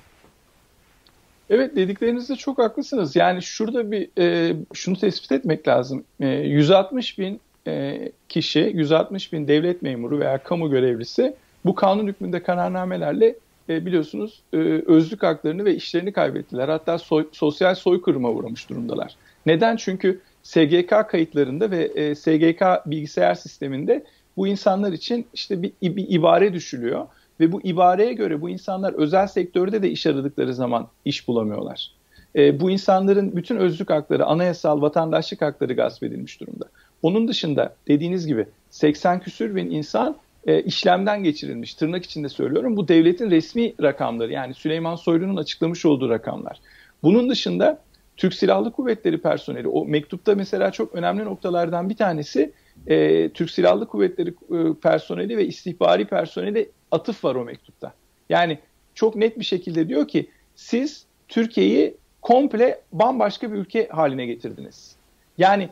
Evet 1.50 1.76
dediklerinizde 1.76 2.36
çok 2.36 2.58
haklısınız. 2.58 3.16
Yani 3.16 3.42
şurada 3.42 3.90
bir 3.90 4.08
e, 4.18 4.56
şunu 4.74 4.98
tespit 4.98 5.32
etmek 5.32 5.68
lazım. 5.68 6.04
E, 6.20 6.28
160 6.28 7.18
bin 7.18 7.40
e, 7.66 7.98
kişi, 8.28 8.72
160 8.74 9.32
bin 9.32 9.48
devlet 9.48 9.82
memuru 9.82 10.20
veya 10.20 10.38
kamu 10.38 10.70
görevlisi 10.70 11.34
bu 11.64 11.74
kanun 11.74 12.06
hükmünde 12.06 12.42
kararnamelerle 12.42 13.34
e, 13.70 13.86
biliyorsunuz 13.86 14.42
e, 14.52 14.56
özlük 14.86 15.22
haklarını 15.22 15.64
ve 15.64 15.74
işlerini 15.74 16.12
kaybettiler. 16.12 16.68
Hatta 16.68 16.98
soy, 16.98 17.28
sosyal 17.32 17.74
soykırıma 17.74 18.30
uğramış 18.30 18.70
durumdalar. 18.70 19.16
Neden? 19.46 19.76
Çünkü 19.76 20.20
SGK 20.42 21.08
kayıtlarında 21.08 21.70
ve 21.70 21.84
e, 21.84 22.14
SGK 22.14 22.62
bilgisayar 22.86 23.34
sisteminde 23.34 24.04
bu 24.36 24.46
insanlar 24.46 24.92
için 24.92 25.26
işte 25.34 25.62
bir, 25.62 25.72
bir 25.82 26.06
ibare 26.08 26.52
düşülüyor 26.52 27.06
ve 27.40 27.52
bu 27.52 27.62
ibareye 27.62 28.12
göre 28.12 28.40
bu 28.40 28.50
insanlar 28.50 28.92
özel 28.92 29.26
sektörde 29.26 29.82
de 29.82 29.90
iş 29.90 30.06
aradıkları 30.06 30.54
zaman 30.54 30.88
iş 31.04 31.28
bulamıyorlar. 31.28 31.90
E, 32.36 32.60
bu 32.60 32.70
insanların 32.70 33.36
bütün 33.36 33.56
özlük 33.56 33.90
hakları, 33.90 34.26
anayasal 34.26 34.82
vatandaşlık 34.82 35.42
hakları 35.42 35.74
gasp 35.74 36.02
edilmiş 36.02 36.40
durumda. 36.40 36.64
Onun 37.02 37.28
dışında 37.28 37.74
dediğiniz 37.88 38.26
gibi 38.26 38.46
80 38.70 39.20
küsür 39.20 39.54
bin 39.54 39.70
insan 39.70 40.16
e, 40.46 40.62
işlemden 40.62 41.24
geçirilmiş. 41.24 41.74
Tırnak 41.74 42.04
içinde 42.04 42.28
söylüyorum. 42.28 42.76
Bu 42.76 42.88
devletin 42.88 43.30
resmi 43.30 43.74
rakamları 43.82 44.32
yani 44.32 44.54
Süleyman 44.54 44.96
Soylu'nun 44.96 45.36
açıklamış 45.36 45.86
olduğu 45.86 46.10
rakamlar. 46.10 46.60
Bunun 47.02 47.30
dışında 47.30 47.80
Türk 48.16 48.34
Silahlı 48.34 48.72
Kuvvetleri 48.72 49.18
personeli 49.18 49.68
o 49.68 49.84
mektupta 49.84 50.34
mesela 50.34 50.70
çok 50.70 50.94
önemli 50.94 51.24
noktalardan 51.24 51.88
bir 51.88 51.96
tanesi 51.96 52.52
e, 52.86 53.28
Türk 53.28 53.50
Silahlı 53.50 53.86
Kuvvetleri 53.86 54.28
e, 54.30 54.74
personeli 54.82 55.36
ve 55.36 55.46
istihbari 55.46 56.04
personeli 56.04 56.70
atıf 56.90 57.24
var 57.24 57.34
o 57.34 57.44
mektupta. 57.44 57.92
Yani 58.28 58.58
çok 58.94 59.16
net 59.16 59.38
bir 59.38 59.44
şekilde 59.44 59.88
diyor 59.88 60.08
ki 60.08 60.30
siz 60.54 61.04
Türkiye'yi 61.28 61.96
komple 62.22 62.80
bambaşka 62.92 63.52
bir 63.52 63.58
ülke 63.58 63.88
haline 63.88 64.26
getirdiniz. 64.26 64.96
Yani 65.38 65.68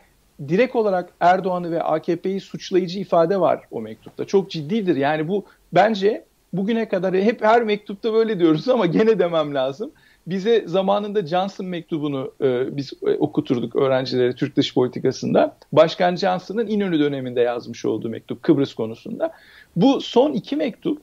direkt 0.49 0.77
olarak 0.77 1.13
Erdoğan'ı 1.21 1.71
ve 1.71 1.83
AKP'yi 1.83 2.41
suçlayıcı 2.41 2.99
ifade 2.99 3.41
var 3.41 3.61
o 3.71 3.81
mektupta. 3.81 4.25
Çok 4.25 4.51
ciddidir. 4.51 4.97
Yani 4.97 5.29
bu 5.29 5.45
bence 5.73 6.25
bugüne 6.53 6.89
kadar 6.89 7.15
hep 7.15 7.45
her 7.45 7.63
mektupta 7.63 8.13
böyle 8.13 8.39
diyoruz 8.39 8.69
ama 8.69 8.87
gene 8.87 9.19
demem 9.19 9.55
lazım. 9.55 9.91
Bize 10.27 10.65
zamanında 10.67 11.27
Johnson 11.27 11.67
mektubunu 11.67 12.33
e, 12.41 12.77
biz 12.77 12.93
e, 13.07 13.11
okuturduk 13.11 13.77
öğrencilere 13.77 14.35
Türk 14.35 14.57
dış 14.57 14.75
politikasında. 14.75 15.57
Başkan 15.73 16.17
Johnson'ın 16.17 16.67
İnönü 16.67 17.01
döneminde 17.01 17.41
yazmış 17.41 17.85
olduğu 17.85 18.09
mektup 18.09 18.43
Kıbrıs 18.43 18.75
konusunda. 18.75 19.33
Bu 19.77 20.01
son 20.01 20.33
iki 20.33 20.57
mektup 20.57 21.03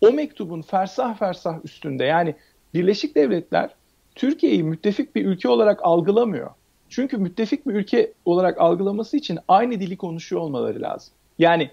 o 0.00 0.12
mektubun 0.12 0.62
fersah 0.62 1.18
fersah 1.18 1.64
üstünde 1.64 2.04
yani 2.04 2.34
Birleşik 2.74 3.14
Devletler 3.14 3.70
Türkiye'yi 4.14 4.62
müttefik 4.62 5.14
bir 5.14 5.24
ülke 5.24 5.48
olarak 5.48 5.80
algılamıyor. 5.82 6.50
Çünkü 6.88 7.16
müttefik 7.16 7.68
bir 7.68 7.74
ülke 7.74 8.12
olarak 8.24 8.60
algılaması 8.60 9.16
için 9.16 9.38
aynı 9.48 9.80
dili 9.80 9.96
konuşuyor 9.96 10.42
olmaları 10.42 10.82
lazım. 10.82 11.14
Yani 11.38 11.70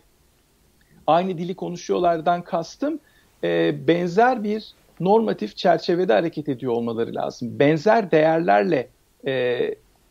aynı 1.07 1.37
dili 1.37 1.55
konuşuyorlardan 1.55 2.41
kastım 2.41 2.99
e, 3.43 3.75
benzer 3.87 4.43
bir 4.43 4.73
normatif 4.99 5.57
çerçevede 5.57 6.13
hareket 6.13 6.49
ediyor 6.49 6.73
olmaları 6.73 7.15
lazım. 7.15 7.59
Benzer 7.59 8.11
değerlerle 8.11 8.87
e, 9.27 9.59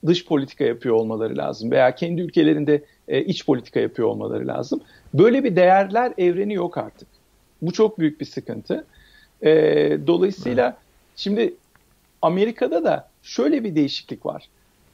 dış 0.06 0.26
politika 0.26 0.64
yapıyor 0.64 0.94
olmaları 0.94 1.36
lazım 1.36 1.70
veya 1.70 1.94
kendi 1.94 2.20
ülkelerinde 2.20 2.84
e, 3.08 3.24
iç 3.24 3.46
politika 3.46 3.80
yapıyor 3.80 4.08
olmaları 4.08 4.46
lazım. 4.46 4.80
Böyle 5.14 5.44
bir 5.44 5.56
değerler 5.56 6.12
evreni 6.18 6.54
yok 6.54 6.78
artık. 6.78 7.08
Bu 7.62 7.72
çok 7.72 7.98
büyük 7.98 8.20
bir 8.20 8.26
sıkıntı. 8.26 8.86
E, 9.42 9.50
dolayısıyla 10.06 10.76
şimdi 11.16 11.54
Amerika'da 12.22 12.84
da 12.84 13.08
şöyle 13.22 13.64
bir 13.64 13.74
değişiklik 13.74 14.26
var. 14.26 14.48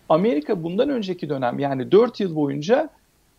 Amerika 0.09 0.63
bundan 0.63 0.89
önceki 0.89 1.29
dönem 1.29 1.59
yani 1.59 1.93
4 1.93 2.21
yıl 2.21 2.35
boyunca 2.35 2.91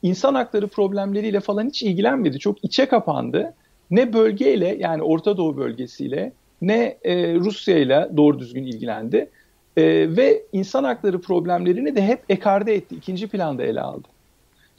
insan 0.01 0.35
hakları 0.35 0.67
problemleriyle 0.67 1.39
falan 1.39 1.67
hiç 1.67 1.83
ilgilenmedi. 1.83 2.39
Çok 2.39 2.63
içe 2.63 2.85
kapandı. 2.85 3.53
Ne 3.91 4.13
bölgeyle 4.13 4.77
yani 4.79 5.01
Orta 5.01 5.37
Doğu 5.37 5.57
bölgesiyle 5.57 6.31
ne 6.61 6.97
e, 7.03 7.35
Rusya 7.35 7.77
ile 7.77 8.09
doğru 8.17 8.39
düzgün 8.39 8.63
ilgilendi. 8.63 9.29
E, 9.77 9.83
ve 10.17 10.43
insan 10.53 10.83
hakları 10.83 11.21
problemlerini 11.21 11.95
de 11.95 12.01
hep 12.01 12.19
ekarte 12.29 12.73
etti. 12.73 12.95
ikinci 12.95 13.27
planda 13.27 13.63
ele 13.63 13.81
aldı. 13.81 14.07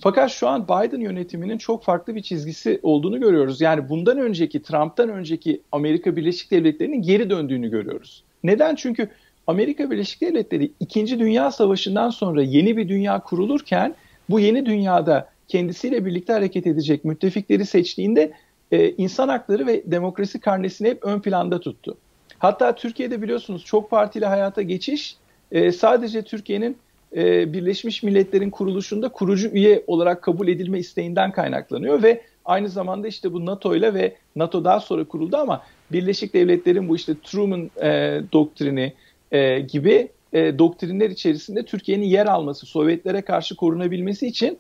Fakat 0.01 0.31
şu 0.31 0.49
an 0.49 0.65
Biden 0.65 1.01
yönetiminin 1.01 1.59
çok 1.59 1.85
farklı 1.85 2.15
bir 2.15 2.23
çizgisi 2.23 2.81
olduğunu 2.83 3.21
görüyoruz. 3.21 3.61
Yani 3.61 3.89
bundan 3.89 4.19
önceki, 4.19 4.63
Trump'tan 4.63 5.09
önceki 5.09 5.63
Amerika 5.73 6.17
Birleşik 6.17 6.51
Devletleri'nin 6.51 7.03
geri 7.03 7.31
döndüğünü 7.31 7.71
görüyoruz. 7.71 8.25
Neden? 8.45 8.75
Çünkü 8.75 9.09
Amerika 9.49 9.91
Birleşik 9.91 10.21
Devletleri 10.21 10.73
2. 10.81 11.19
Dünya 11.19 11.51
Savaşı'ndan 11.51 12.11
sonra 12.11 12.43
yeni 12.43 12.77
bir 12.77 12.89
dünya 12.89 13.21
kurulurken 13.21 13.95
bu 14.31 14.41
yeni 14.41 14.67
dünyada 14.67 15.29
kendisiyle 15.49 16.05
birlikte 16.05 16.33
hareket 16.33 16.67
edecek 16.67 17.05
müttefikleri 17.05 17.67
seçtiğinde 17.67 18.33
e, 18.73 18.91
insan 18.91 19.29
hakları 19.29 19.67
ve 19.67 19.83
demokrasi 19.87 20.41
karnesini 20.41 20.89
hep 20.89 21.05
ön 21.05 21.21
planda 21.21 21.61
tuttu. 21.61 21.97
Hatta 22.39 22.75
Türkiye'de 22.75 23.23
biliyorsunuz 23.23 23.65
çok 23.65 23.91
partili 23.91 24.27
hayata 24.27 24.63
geçiş 24.63 25.17
e, 25.53 25.73
sadece 25.73 26.23
Türkiye'nin 26.23 26.77
e, 27.17 27.53
Birleşmiş 27.53 28.03
Milletler'in 28.03 28.51
kuruluşunda 28.51 29.09
kurucu 29.09 29.49
üye 29.49 29.85
olarak 29.87 30.23
kabul 30.23 30.49
edilme 30.49 30.79
isteğinden 30.79 31.33
kaynaklanıyor 31.33 32.03
ve 32.03 32.23
aynı 32.45 32.69
zamanda 32.69 33.09
işte 33.09 33.33
bu 33.33 33.47
NATO 33.47 33.75
ile 33.75 33.95
ve 33.95 34.17
NATO 34.37 34.65
daha 34.65 34.81
sonra 34.81 35.05
kuruldu 35.05 35.37
ama 35.37 35.63
Birleşik 35.93 36.35
Devletler'in 36.35 36.89
bu 36.89 36.97
işte 36.97 37.15
Truman 37.23 37.71
e, 37.83 38.21
doktrini, 38.33 38.93
e, 39.33 39.61
gibi 39.61 40.09
e, 40.33 40.59
doktrinler 40.59 41.11
içerisinde 41.11 41.65
Türkiye'nin 41.65 42.07
yer 42.07 42.27
alması, 42.27 42.67
Sovyetlere 42.67 43.23
karşı 43.23 43.57
korunabilmesi 43.57 44.27
için 44.27 44.59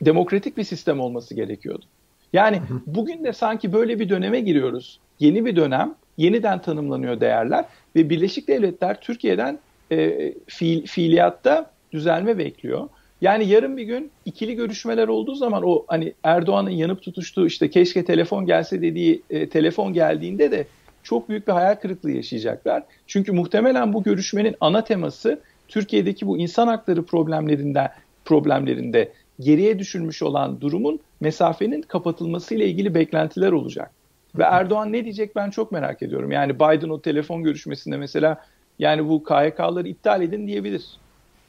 demokratik 0.00 0.56
bir 0.56 0.64
sistem 0.64 1.00
olması 1.00 1.34
gerekiyordu. 1.34 1.84
Yani 2.32 2.60
bugün 2.86 3.24
de 3.24 3.32
sanki 3.32 3.72
böyle 3.72 4.00
bir 4.00 4.08
döneme 4.08 4.40
giriyoruz. 4.40 5.00
Yeni 5.20 5.44
bir 5.44 5.56
dönem, 5.56 5.94
yeniden 6.16 6.62
tanımlanıyor 6.62 7.20
değerler 7.20 7.64
ve 7.96 8.10
Birleşik 8.10 8.48
Devletler 8.48 9.00
Türkiye'den 9.00 9.58
e, 9.92 10.32
fiil, 10.46 10.86
fiiliyatta 10.86 11.70
düzelme 11.92 12.38
bekliyor. 12.38 12.88
Yani 13.20 13.48
yarın 13.48 13.76
bir 13.76 13.82
gün 13.82 14.10
ikili 14.24 14.54
görüşmeler 14.54 15.08
olduğu 15.08 15.34
zaman 15.34 15.62
o 15.66 15.84
hani 15.88 16.12
Erdoğan'ın 16.22 16.70
yanıp 16.70 17.02
tutuştuğu 17.02 17.46
işte 17.46 17.70
keşke 17.70 18.04
telefon 18.04 18.46
gelse 18.46 18.82
dediği 18.82 19.22
e, 19.30 19.48
telefon 19.48 19.92
geldiğinde 19.92 20.50
de 20.50 20.66
çok 21.02 21.28
büyük 21.28 21.48
bir 21.48 21.52
hayal 21.52 21.74
kırıklığı 21.74 22.10
yaşayacaklar. 22.10 22.82
Çünkü 23.06 23.32
muhtemelen 23.32 23.92
bu 23.92 24.02
görüşmenin 24.02 24.56
ana 24.60 24.84
teması 24.84 25.40
Türkiye'deki 25.68 26.26
bu 26.26 26.38
insan 26.38 26.66
hakları 26.66 27.04
problemlerinden 27.04 27.88
problemlerinde 28.24 29.12
geriye 29.40 29.78
düşürmüş 29.78 30.22
olan 30.22 30.60
durumun 30.60 31.00
mesafenin 31.20 31.82
kapatılması 31.82 32.54
ile 32.54 32.66
ilgili 32.66 32.94
beklentiler 32.94 33.52
olacak. 33.52 33.90
Ve 34.38 34.42
Erdoğan 34.42 34.92
ne 34.92 35.04
diyecek 35.04 35.36
ben 35.36 35.50
çok 35.50 35.72
merak 35.72 36.02
ediyorum. 36.02 36.32
Yani 36.32 36.54
Biden 36.54 36.88
o 36.88 37.00
telefon 37.00 37.42
görüşmesinde 37.42 37.96
mesela 37.96 38.44
yani 38.78 39.08
bu 39.08 39.24
KHK'ları 39.24 39.88
iptal 39.88 40.22
edin 40.22 40.46
diyebilir. 40.46 40.84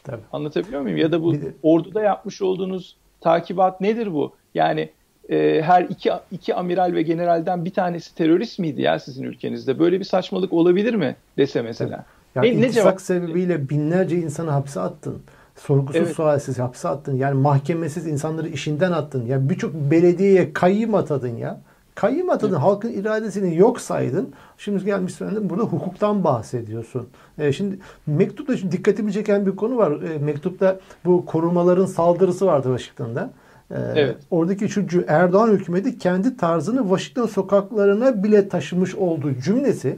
Tabii. 0.04 0.22
Anlatabiliyor 0.34 0.82
muyum? 0.82 0.98
Ya 0.98 1.12
da 1.12 1.24
bu 1.24 1.36
orduda 1.64 2.02
yapmış 2.02 2.42
olduğunuz 2.42 2.96
takibat 3.22 3.82
nedir 3.82 4.14
bu? 4.14 4.36
Yani 4.56 4.90
e, 5.30 5.62
her 5.62 5.84
iki, 5.84 6.12
iki 6.32 6.56
amiral 6.56 6.94
ve 6.94 7.02
generalden 7.02 7.66
bir 7.66 7.74
tanesi 7.74 8.16
terörist 8.16 8.60
miydi 8.60 8.82
ya 8.82 9.00
sizin 9.00 9.24
ülkenizde? 9.24 9.80
Böyle 9.80 10.00
bir 10.00 10.06
saçmalık 10.06 10.54
olabilir 10.54 10.94
mi 10.94 11.16
dese 11.38 11.62
mesela? 11.62 12.06
Ya 12.36 12.42
ne, 12.42 12.62
ne 12.62 12.70
cevap 12.70 13.02
sebebiyle 13.02 13.70
binlerce 13.70 14.16
insanı 14.16 14.50
hapse 14.50 14.80
attın. 14.80 15.22
Sorgusuz 15.56 16.02
evet. 16.02 16.16
sualsiz 16.16 16.60
hapse 16.60 16.88
attın. 16.88 17.16
Yani 17.16 17.34
mahkemesiz 17.34 18.08
insanları 18.08 18.48
işinden 18.48 18.92
attın. 18.92 19.26
Ya 19.26 19.50
birçok 19.50 19.74
belediyeye 19.74 20.54
kayyım 20.54 20.96
atadın 20.96 21.38
ya. 21.38 21.62
Kayyım 21.96 22.30
atadın. 22.30 22.54
Evet. 22.54 22.64
Halkın 22.64 22.94
iradesini 22.94 23.58
yok 23.58 23.82
saydın. 23.82 24.34
Şimdi 24.58 24.86
gelmişsin 24.86 25.50
burada 25.50 25.64
hukuktan 25.64 26.24
bahsediyorsun. 26.24 27.08
E, 27.38 27.54
şimdi 27.54 27.80
mektupta 28.08 28.58
şimdi 28.58 28.72
dikkatimi 28.78 29.14
çeken 29.14 29.46
bir 29.46 29.56
konu 29.56 29.78
var. 29.78 30.02
E, 30.02 30.18
mektupta 30.18 30.80
bu 31.06 31.26
korumaların 31.26 31.86
saldırısı 31.86 32.46
vardı 32.46 32.78
Washington'da. 32.78 33.30
E, 33.72 33.80
evet. 33.96 34.18
Oradaki 34.32 34.70
şu 34.70 34.86
Erdoğan 35.08 35.52
hükümeti 35.52 35.98
kendi 35.98 36.38
tarzını 36.38 36.82
Washington 36.82 37.26
sokaklarına 37.26 38.24
bile 38.24 38.50
taşımış 38.50 38.96
olduğu 38.96 39.34
cümlesi 39.34 39.98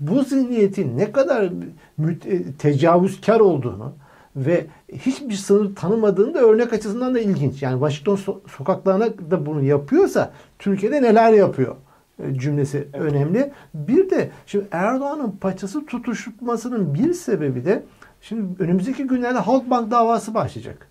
bu 0.00 0.22
zihniyetin 0.22 0.98
ne 0.98 1.12
kadar 1.12 1.44
e, 1.44 2.52
tecavüzkar 2.58 3.40
olduğunu 3.40 3.92
ve 4.36 4.66
hiçbir 4.92 5.34
sınır 5.34 5.74
tanımadığını 5.74 6.34
da 6.34 6.38
örnek 6.40 6.72
açısından 6.72 7.14
da 7.14 7.20
ilginç. 7.20 7.62
Yani 7.62 7.88
Washington 7.88 8.16
so- 8.16 8.48
sokaklarına 8.48 9.06
da 9.30 9.46
bunu 9.46 9.62
yapıyorsa 9.62 10.32
Türkiye'de 10.58 11.02
neler 11.02 11.32
yapıyor 11.32 11.76
e, 12.22 12.34
cümlesi 12.34 12.88
evet. 12.94 13.12
önemli. 13.12 13.52
Bir 13.74 14.10
de 14.10 14.30
şimdi 14.46 14.66
Erdoğan'ın 14.70 15.30
paçası 15.30 15.86
tutuşmasının 15.86 16.94
bir 16.94 17.14
sebebi 17.14 17.64
de 17.64 17.82
şimdi 18.20 18.62
önümüzdeki 18.62 19.04
günlerde 19.06 19.38
Halkbank 19.38 19.90
davası 19.90 20.34
başlayacak. 20.34 20.90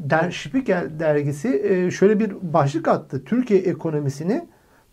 Der 0.00 0.30
Spiegel 0.30 0.90
dergisi 1.00 1.62
e, 1.64 1.90
şöyle 1.90 2.20
bir 2.20 2.32
başlık 2.42 2.88
attı. 2.88 3.24
Türkiye 3.24 3.60
ekonomisini 3.60 4.44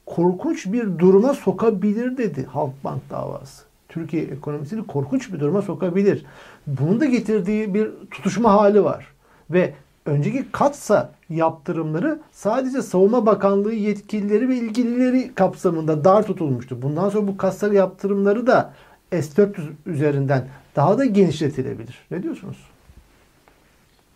korkunç 0.06 0.66
bir 0.66 1.00
duruma 1.00 1.34
sokabilir 1.34 2.18
dedi 2.18 2.46
Halkbank 2.46 3.10
davası. 3.10 3.64
Türkiye 3.90 4.24
ekonomisini 4.24 4.88
korkunç 4.88 5.34
bir 5.34 5.40
duruma 5.40 5.62
sokabilir. 5.62 6.26
Bunun 6.68 7.00
da 7.00 7.06
getirdiği 7.06 7.74
bir 7.74 7.90
tutuşma 8.12 8.54
hali 8.54 8.84
var. 8.84 9.08
Ve 9.50 9.74
önceki 10.06 10.52
katsa 10.52 11.12
yaptırımları 11.30 12.20
sadece 12.32 12.82
Savunma 12.82 13.26
Bakanlığı 13.26 13.74
yetkilileri 13.74 14.50
ve 14.50 14.56
ilgilileri 14.56 15.32
kapsamında 15.36 16.04
dar 16.04 16.24
tutulmuştu. 16.24 16.82
Bundan 16.82 17.10
sonra 17.10 17.28
bu 17.28 17.38
katsa 17.38 17.74
yaptırımları 17.74 18.48
da 18.48 18.74
S-400 19.12 19.62
üzerinden 19.86 20.48
daha 20.76 20.98
da 20.98 21.06
genişletilebilir. 21.06 22.06
Ne 22.12 22.24
diyorsunuz? 22.24 22.58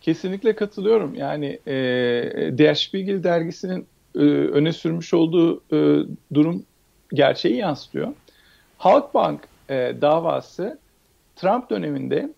Kesinlikle 0.02 0.56
katılıyorum. 0.56 1.14
Yani 1.14 1.58
e, 1.66 1.72
Der 2.58 2.74
Spiegel 2.74 3.24
dergisinin 3.24 3.86
e, 4.14 4.18
öne 4.28 4.72
sürmüş 4.72 5.14
olduğu 5.14 5.56
e, 5.72 6.06
durum 6.34 6.62
gerçeği 7.14 7.56
yansıtıyor. 7.56 8.08
Halkbank 8.78 9.40
e, 9.70 9.74
davası 10.00 10.78
Trump 11.36 11.70
döneminde 11.70 12.32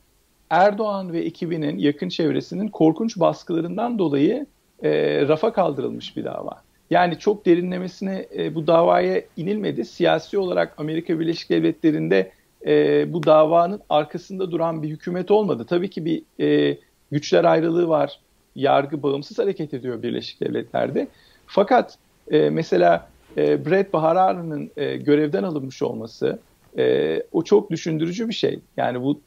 Erdoğan 0.50 1.12
ve 1.12 1.20
ekibinin 1.20 1.78
yakın 1.78 2.08
çevresinin 2.08 2.68
korkunç 2.68 3.16
baskılarından 3.20 3.98
dolayı 3.98 4.46
e, 4.82 5.20
rafa 5.28 5.52
kaldırılmış 5.52 6.16
bir 6.16 6.24
dava. 6.24 6.62
Yani 6.90 7.18
çok 7.18 7.46
derinlemesine 7.46 8.26
e, 8.36 8.54
bu 8.54 8.66
davaya 8.66 9.22
inilmedi. 9.36 9.84
Siyasi 9.84 10.38
olarak 10.38 10.74
Amerika 10.78 11.20
Birleşik 11.20 11.50
Devletleri'nde 11.50 12.32
e, 12.66 13.12
bu 13.12 13.22
davanın 13.22 13.80
arkasında 13.88 14.50
duran 14.50 14.82
bir 14.82 14.88
hükümet 14.88 15.30
olmadı. 15.30 15.66
Tabii 15.68 15.90
ki 15.90 16.04
bir 16.04 16.22
e, 16.40 16.78
güçler 17.14 17.44
ayrılığı 17.44 17.88
var. 17.88 18.20
Yargı 18.56 19.02
bağımsız 19.02 19.38
hareket 19.38 19.74
ediyor 19.74 20.02
Birleşik 20.02 20.40
Devletler'de. 20.40 21.08
Fakat 21.46 21.98
e, 22.30 22.50
mesela 22.50 23.08
e, 23.36 23.66
Brett 23.66 23.92
Baharar'ın 23.92 24.70
e, 24.76 24.96
görevden 24.96 25.42
alınmış 25.42 25.82
olması 25.82 26.38
e, 26.78 27.22
o 27.32 27.44
çok 27.44 27.70
düşündürücü 27.70 28.28
bir 28.28 28.34
şey. 28.34 28.60
Yani 28.76 29.02
bu 29.02 29.20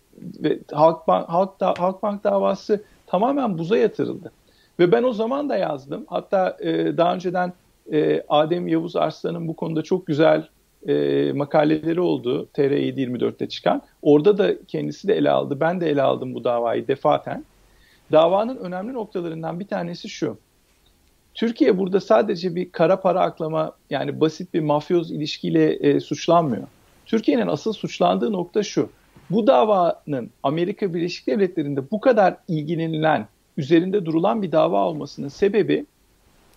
ve 0.43 0.59
Halkbank, 0.71 1.29
Halk, 1.29 1.59
da, 1.59 1.73
Halkbank 1.77 2.23
davası 2.23 2.83
tamamen 3.07 3.57
buza 3.57 3.77
yatırıldı. 3.77 4.31
Ve 4.79 4.91
ben 4.91 5.03
o 5.03 5.13
zaman 5.13 5.49
da 5.49 5.57
yazdım. 5.57 6.05
Hatta 6.07 6.57
e, 6.59 6.97
daha 6.97 7.15
önceden 7.15 7.53
e, 7.91 8.23
Adem 8.29 8.67
Yavuz 8.67 8.95
Arslan'ın 8.95 9.47
bu 9.47 9.55
konuda 9.55 9.81
çok 9.81 10.07
güzel 10.07 10.47
e, 10.87 11.31
makaleleri 11.31 12.01
oldu. 12.01 12.47
TR 12.53 12.59
724'te 12.59 13.49
çıkan. 13.49 13.81
Orada 14.01 14.37
da 14.37 14.65
kendisi 14.67 15.07
de 15.07 15.15
ele 15.15 15.31
aldı. 15.31 15.59
Ben 15.59 15.81
de 15.81 15.89
ele 15.89 16.01
aldım 16.01 16.33
bu 16.35 16.43
davayı 16.43 16.87
defaten. 16.87 17.43
Davanın 18.11 18.57
önemli 18.57 18.93
noktalarından 18.93 19.59
bir 19.59 19.67
tanesi 19.67 20.09
şu. 20.09 20.37
Türkiye 21.33 21.77
burada 21.77 22.01
sadece 22.01 22.55
bir 22.55 22.71
kara 22.71 23.01
para 23.01 23.21
aklama 23.21 23.71
yani 23.89 24.21
basit 24.21 24.53
bir 24.53 24.59
mafyoz 24.59 25.11
ilişkiyle 25.11 25.73
e, 25.73 25.99
suçlanmıyor. 25.99 26.67
Türkiye'nin 27.05 27.47
asıl 27.47 27.73
suçlandığı 27.73 28.31
nokta 28.31 28.63
şu. 28.63 28.89
Bu 29.29 29.47
davanın 29.47 30.29
Amerika 30.43 30.93
Birleşik 30.93 31.27
Devletleri'nde 31.27 31.91
bu 31.91 32.01
kadar 32.01 32.37
ilgilenilen, 32.47 33.27
üzerinde 33.57 34.05
durulan 34.05 34.41
bir 34.41 34.51
dava 34.51 34.85
olmasının 34.85 35.27
sebebi 35.27 35.85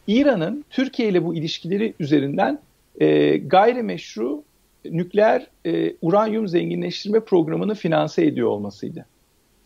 İran'ın 0.06 0.64
Türkiye 0.70 1.08
ile 1.08 1.24
bu 1.24 1.34
ilişkileri 1.34 1.94
üzerinden 2.00 2.60
e, 3.00 3.36
gayrimeşru 3.36 4.44
nükleer 4.84 5.46
e, 5.66 5.94
uranyum 6.02 6.48
zenginleştirme 6.48 7.20
programını 7.20 7.74
finanse 7.74 8.26
ediyor 8.26 8.48
olmasıydı. 8.48 9.06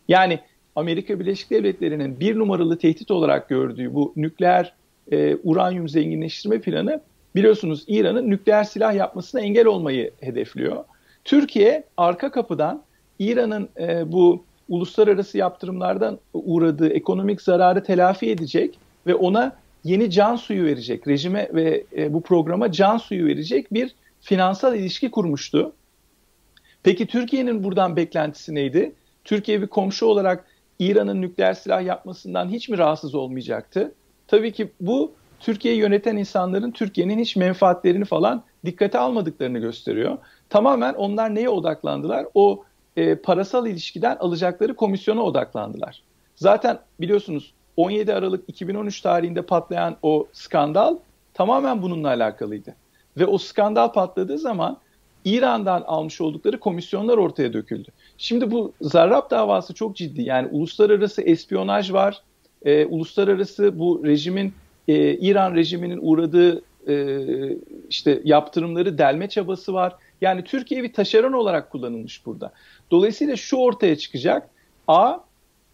Yani 0.07 0.39
Amerika 0.75 1.19
Birleşik 1.19 1.49
Devletleri'nin 1.49 2.19
bir 2.19 2.39
numaralı 2.39 2.77
tehdit 2.77 3.11
olarak 3.11 3.49
gördüğü 3.49 3.93
bu 3.93 4.13
nükleer 4.15 4.73
e, 5.11 5.35
uranyum 5.43 5.89
zenginleştirme 5.89 6.61
planı 6.61 7.01
biliyorsunuz 7.35 7.83
İran'ın 7.87 8.29
nükleer 8.29 8.63
silah 8.63 8.95
yapmasına 8.95 9.41
engel 9.41 9.65
olmayı 9.65 10.11
hedefliyor. 10.19 10.83
Türkiye 11.25 11.83
arka 11.97 12.31
kapıdan 12.31 12.83
İran'ın 13.19 13.69
e, 13.79 14.11
bu 14.11 14.43
uluslararası 14.69 15.37
yaptırımlardan 15.37 16.19
uğradığı 16.33 16.89
ekonomik 16.89 17.41
zararı 17.41 17.83
telafi 17.83 18.31
edecek 18.31 18.79
ve 19.07 19.15
ona 19.15 19.55
yeni 19.83 20.11
can 20.11 20.35
suyu 20.35 20.65
verecek, 20.65 21.07
rejime 21.07 21.49
ve 21.53 21.83
e, 21.97 22.13
bu 22.13 22.21
programa 22.21 22.71
can 22.71 22.97
suyu 22.97 23.25
verecek 23.25 23.73
bir 23.73 23.95
finansal 24.21 24.75
ilişki 24.75 25.11
kurmuştu. 25.11 25.73
Peki 26.83 27.07
Türkiye'nin 27.07 27.63
buradan 27.63 27.95
beklentisi 27.95 28.55
neydi? 28.55 28.91
Türkiye 29.23 29.61
bir 29.61 29.67
komşu 29.67 30.05
olarak 30.05 30.45
İran'ın 30.79 31.21
nükleer 31.21 31.53
silah 31.53 31.85
yapmasından 31.85 32.49
hiç 32.49 32.69
mi 32.69 32.77
rahatsız 32.77 33.15
olmayacaktı? 33.15 33.91
Tabii 34.27 34.51
ki 34.51 34.71
bu 34.79 35.11
Türkiye'yi 35.39 35.79
yöneten 35.79 36.17
insanların 36.17 36.71
Türkiye'nin 36.71 37.19
hiç 37.19 37.35
menfaatlerini 37.35 38.05
falan 38.05 38.43
dikkate 38.65 38.99
almadıklarını 38.99 39.59
gösteriyor. 39.59 40.17
Tamamen 40.49 40.93
onlar 40.93 41.35
neye 41.35 41.49
odaklandılar? 41.49 42.25
O 42.33 42.63
e, 42.97 43.15
parasal 43.15 43.67
ilişkiden 43.67 44.15
alacakları 44.15 44.75
komisyona 44.75 45.23
odaklandılar. 45.23 46.03
Zaten 46.35 46.79
biliyorsunuz 47.01 47.53
17 47.77 48.13
Aralık 48.13 48.43
2013 48.49 49.01
tarihinde 49.01 49.41
patlayan 49.41 49.97
o 50.01 50.27
skandal 50.33 50.97
tamamen 51.33 51.81
bununla 51.81 52.07
alakalıydı. 52.07 52.75
Ve 53.17 53.25
o 53.25 53.37
skandal 53.37 53.91
patladığı 53.91 54.37
zaman 54.37 54.77
İran'dan 55.25 55.81
almış 55.81 56.21
oldukları 56.21 56.59
komisyonlar 56.59 57.17
ortaya 57.17 57.53
döküldü. 57.53 57.89
Şimdi 58.17 58.51
bu 58.51 58.73
Zarrab 58.81 59.31
davası 59.31 59.73
çok 59.73 59.95
ciddi. 59.95 60.21
Yani 60.21 60.47
uluslararası 60.51 61.21
espiyonaj 61.21 61.93
var. 61.93 62.21
E, 62.65 62.85
uluslararası 62.85 63.79
bu 63.79 64.01
rejimin, 64.05 64.53
e, 64.87 65.13
İran 65.13 65.55
rejiminin 65.55 65.99
uğradığı 66.01 66.61
e, 66.87 67.17
işte 67.89 68.21
yaptırımları 68.23 68.97
delme 68.97 69.29
çabası 69.29 69.73
var. 69.73 69.95
Yani 70.21 70.43
Türkiye 70.43 70.83
bir 70.83 70.93
taşeron 70.93 71.33
olarak 71.33 71.71
kullanılmış 71.71 72.25
burada. 72.25 72.51
Dolayısıyla 72.91 73.35
şu 73.35 73.57
ortaya 73.57 73.95
çıkacak. 73.97 74.49
A, 74.87 75.17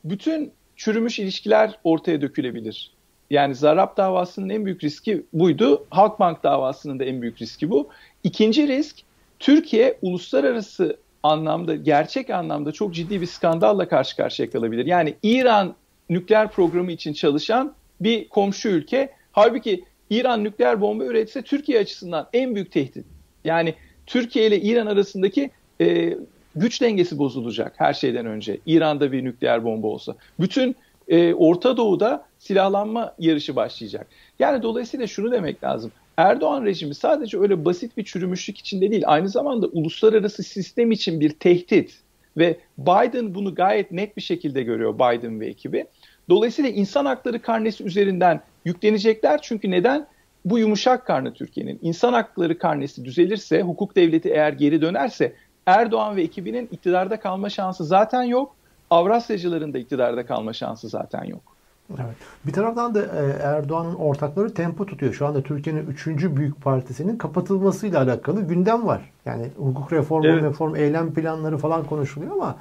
bütün 0.03 0.51
çürümüş 0.75 1.19
ilişkiler 1.19 1.79
ortaya 1.83 2.21
dökülebilir. 2.21 2.91
Yani 3.29 3.55
Zarrab 3.55 3.97
davasının 3.97 4.49
en 4.49 4.65
büyük 4.65 4.83
riski 4.83 5.23
buydu. 5.33 5.85
Halkbank 5.89 6.43
davasının 6.43 6.99
da 6.99 7.03
en 7.03 7.21
büyük 7.21 7.41
riski 7.41 7.69
bu. 7.69 7.89
İkinci 8.23 8.67
risk 8.67 8.99
Türkiye 9.39 9.97
uluslararası 10.01 10.97
anlamda, 11.23 11.75
gerçek 11.75 12.29
anlamda 12.29 12.71
çok 12.71 12.93
ciddi 12.93 13.21
bir 13.21 13.25
skandalla 13.25 13.87
karşı 13.87 14.15
karşıya 14.15 14.49
kalabilir. 14.49 14.85
Yani 14.85 15.15
İran 15.23 15.75
nükleer 16.09 16.51
programı 16.51 16.91
için 16.91 17.13
çalışan 17.13 17.73
bir 18.01 18.29
komşu 18.29 18.69
ülke. 18.69 19.09
Halbuki 19.31 19.85
İran 20.09 20.43
nükleer 20.43 20.81
bomba 20.81 21.05
üretse 21.05 21.41
Türkiye 21.41 21.79
açısından 21.79 22.27
en 22.33 22.55
büyük 22.55 22.71
tehdit. 22.71 23.05
Yani 23.43 23.75
Türkiye 24.05 24.47
ile 24.47 24.61
İran 24.61 24.85
arasındaki 24.85 25.51
e, 25.81 26.17
güç 26.55 26.81
dengesi 26.81 27.17
bozulacak 27.17 27.73
her 27.77 27.93
şeyden 27.93 28.25
önce. 28.25 28.57
İran'da 28.65 29.11
bir 29.11 29.23
nükleer 29.23 29.63
bomba 29.63 29.87
olsa. 29.87 30.15
Bütün 30.39 30.75
e, 31.07 31.33
Orta 31.33 31.77
Doğu'da 31.77 32.25
silahlanma 32.39 33.13
yarışı 33.19 33.55
başlayacak. 33.55 34.07
Yani 34.39 34.63
dolayısıyla 34.63 35.07
şunu 35.07 35.31
demek 35.31 35.63
lazım. 35.63 35.91
Erdoğan 36.21 36.65
rejimi 36.65 36.95
sadece 36.95 37.39
öyle 37.39 37.65
basit 37.65 37.97
bir 37.97 38.05
çürümüşlük 38.05 38.57
içinde 38.57 38.91
değil, 38.91 39.03
aynı 39.05 39.29
zamanda 39.29 39.67
uluslararası 39.67 40.43
sistem 40.43 40.91
için 40.91 41.19
bir 41.19 41.29
tehdit 41.29 41.99
ve 42.37 42.57
Biden 42.77 43.35
bunu 43.35 43.55
gayet 43.55 43.91
net 43.91 44.17
bir 44.17 44.21
şekilde 44.21 44.63
görüyor 44.63 44.95
Biden 44.95 45.39
ve 45.39 45.47
ekibi. 45.47 45.85
Dolayısıyla 46.29 46.69
insan 46.69 47.05
hakları 47.05 47.41
karnesi 47.41 47.83
üzerinden 47.83 48.41
yüklenecekler 48.65 49.41
çünkü 49.41 49.71
neden? 49.71 50.07
Bu 50.45 50.59
yumuşak 50.59 51.07
karnı 51.07 51.33
Türkiye'nin. 51.33 51.79
İnsan 51.81 52.13
hakları 52.13 52.57
karnesi 52.57 53.05
düzelirse, 53.05 53.61
hukuk 53.61 53.95
devleti 53.95 54.29
eğer 54.29 54.53
geri 54.53 54.81
dönerse 54.81 55.33
Erdoğan 55.65 56.15
ve 56.15 56.21
ekibinin 56.21 56.69
iktidarda 56.71 57.19
kalma 57.19 57.49
şansı 57.49 57.85
zaten 57.85 58.23
yok. 58.23 58.55
Avrasyacıların 58.89 59.73
da 59.73 59.79
iktidarda 59.79 60.25
kalma 60.25 60.53
şansı 60.53 60.89
zaten 60.89 61.23
yok. 61.23 61.50
Evet. 61.99 62.15
Bir 62.45 62.53
taraftan 62.53 62.95
da 62.95 63.01
e, 63.01 63.29
Erdoğan'ın 63.43 63.95
ortakları 63.95 64.53
tempo 64.53 64.85
tutuyor. 64.85 65.13
Şu 65.13 65.27
anda 65.27 65.41
Türkiye'nin 65.41 65.87
üçüncü 65.87 66.37
büyük 66.37 66.61
partisinin 66.61 67.17
kapatılmasıyla 67.17 68.01
alakalı 68.01 68.41
gündem 68.41 68.87
var. 68.87 69.11
Yani 69.25 69.47
hukuk 69.57 69.93
reformu, 69.93 70.27
evet. 70.27 70.43
reform, 70.43 70.75
eylem 70.75 71.13
planları 71.13 71.57
falan 71.57 71.83
konuşuluyor 71.83 72.31
ama 72.31 72.55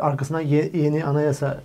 arkasından 0.00 0.40
yeni 0.40 1.04
anayasa 1.04 1.60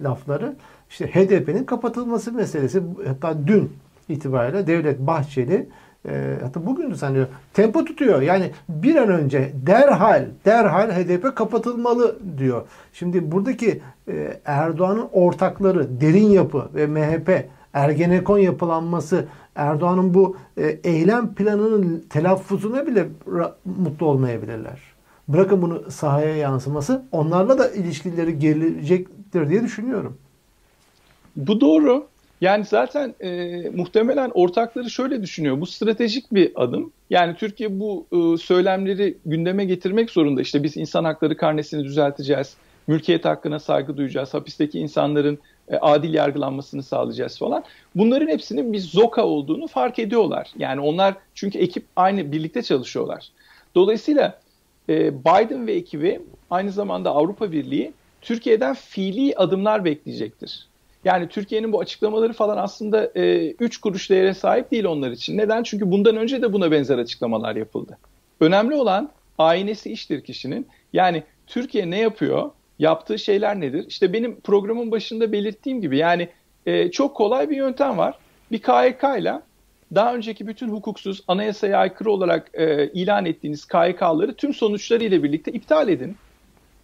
e, 0.00 0.04
lafları. 0.04 0.56
İşte 0.90 1.06
HDP'nin 1.06 1.64
kapatılması 1.64 2.32
meselesi 2.32 2.82
hatta 3.06 3.46
dün 3.46 3.72
itibariyle 4.08 4.66
Devlet 4.66 4.98
Bahçeli 4.98 5.68
e, 6.08 6.38
hatta 6.42 6.66
bugün 6.66 6.94
sanıyor 6.94 7.26
tempo 7.54 7.84
tutuyor. 7.84 8.22
Yani 8.22 8.50
bir 8.68 8.96
an 8.96 9.08
önce 9.08 9.52
derhal 9.66 10.26
derhal 10.44 10.90
HDP 10.90 11.36
kapatılmalı 11.36 12.18
diyor. 12.38 12.62
Şimdi 12.92 13.32
buradaki 13.32 13.82
e, 14.08 14.40
Erdoğan'ın 14.44 15.08
ortakları 15.12 16.00
derin 16.00 16.30
yapı 16.30 16.68
ve 16.74 16.86
MHP 16.86 17.48
Ergenekon 17.72 18.38
yapılanması 18.38 19.26
Erdoğan'ın 19.54 20.14
bu 20.14 20.36
e, 20.56 20.66
eylem 20.66 21.34
planının 21.34 22.04
telaffuzuna 22.10 22.86
bile 22.86 23.08
mutlu 23.64 24.06
olmayabilirler. 24.06 24.80
Bırakın 25.28 25.62
bunu 25.62 25.90
sahaya 25.90 26.36
yansıması 26.36 27.02
onlarla 27.12 27.58
da 27.58 27.70
ilişkileri 27.70 28.38
gerilecektir 28.38 29.48
diye 29.48 29.62
düşünüyorum. 29.62 30.16
Bu 31.36 31.60
doğru. 31.60 32.06
Yani 32.40 32.64
zaten 32.64 33.14
e, 33.20 33.30
muhtemelen 33.74 34.30
ortakları 34.34 34.90
şöyle 34.90 35.22
düşünüyor. 35.22 35.60
Bu 35.60 35.66
stratejik 35.66 36.34
bir 36.34 36.52
adım. 36.54 36.92
Yani 37.10 37.36
Türkiye 37.36 37.80
bu 37.80 38.06
e, 38.12 38.38
söylemleri 38.38 39.16
gündeme 39.26 39.64
getirmek 39.64 40.10
zorunda. 40.10 40.40
İşte 40.40 40.62
biz 40.62 40.76
insan 40.76 41.04
hakları 41.04 41.36
karnesini 41.36 41.84
düzelteceğiz. 41.84 42.56
Mülkiyet 42.86 43.24
hakkına 43.24 43.58
saygı 43.58 43.96
duyacağız. 43.96 44.34
Hapisteki 44.34 44.78
insanların 44.78 45.38
e, 45.68 45.76
adil 45.76 46.14
yargılanmasını 46.14 46.82
sağlayacağız 46.82 47.38
falan. 47.38 47.64
Bunların 47.94 48.28
hepsinin 48.28 48.72
bir 48.72 48.78
zoka 48.78 49.24
olduğunu 49.24 49.66
fark 49.66 49.98
ediyorlar. 49.98 50.50
Yani 50.58 50.80
onlar 50.80 51.14
çünkü 51.34 51.58
ekip 51.58 51.84
aynı 51.96 52.32
birlikte 52.32 52.62
çalışıyorlar. 52.62 53.28
Dolayısıyla 53.74 54.40
e, 54.88 55.24
Biden 55.24 55.66
ve 55.66 55.72
ekibi 55.72 56.20
aynı 56.50 56.72
zamanda 56.72 57.10
Avrupa 57.10 57.52
Birliği 57.52 57.92
Türkiye'den 58.22 58.74
fiili 58.74 59.34
adımlar 59.36 59.84
bekleyecektir. 59.84 60.69
Yani 61.04 61.28
Türkiye'nin 61.28 61.72
bu 61.72 61.80
açıklamaları 61.80 62.32
falan 62.32 62.56
aslında 62.56 63.06
3 63.06 63.76
e, 63.76 63.80
kuruş 63.80 64.10
değere 64.10 64.34
sahip 64.34 64.70
değil 64.70 64.84
onlar 64.84 65.10
için. 65.10 65.38
Neden? 65.38 65.62
Çünkü 65.62 65.90
bundan 65.90 66.16
önce 66.16 66.42
de 66.42 66.52
buna 66.52 66.70
benzer 66.70 66.98
açıklamalar 66.98 67.56
yapıldı. 67.56 67.98
Önemli 68.40 68.74
olan 68.74 69.10
aynesi 69.38 69.92
iştir 69.92 70.20
kişinin. 70.24 70.66
Yani 70.92 71.22
Türkiye 71.46 71.90
ne 71.90 71.98
yapıyor? 71.98 72.50
Yaptığı 72.78 73.18
şeyler 73.18 73.60
nedir? 73.60 73.84
İşte 73.88 74.12
benim 74.12 74.40
programın 74.40 74.90
başında 74.90 75.32
belirttiğim 75.32 75.80
gibi 75.80 75.98
yani 75.98 76.28
e, 76.66 76.90
çok 76.90 77.16
kolay 77.16 77.50
bir 77.50 77.56
yöntem 77.56 77.98
var. 77.98 78.18
Bir 78.52 78.58
KYK 78.58 79.04
ile 79.18 79.40
daha 79.94 80.14
önceki 80.14 80.46
bütün 80.46 80.68
hukuksuz 80.68 81.22
anayasaya 81.28 81.78
aykırı 81.78 82.10
olarak 82.10 82.50
e, 82.54 82.88
ilan 82.88 83.26
ettiğiniz 83.26 83.66
KYK'ları 83.66 84.34
tüm 84.34 84.54
sonuçlarıyla 84.54 85.22
birlikte 85.22 85.52
iptal 85.52 85.88
edin. 85.88 86.16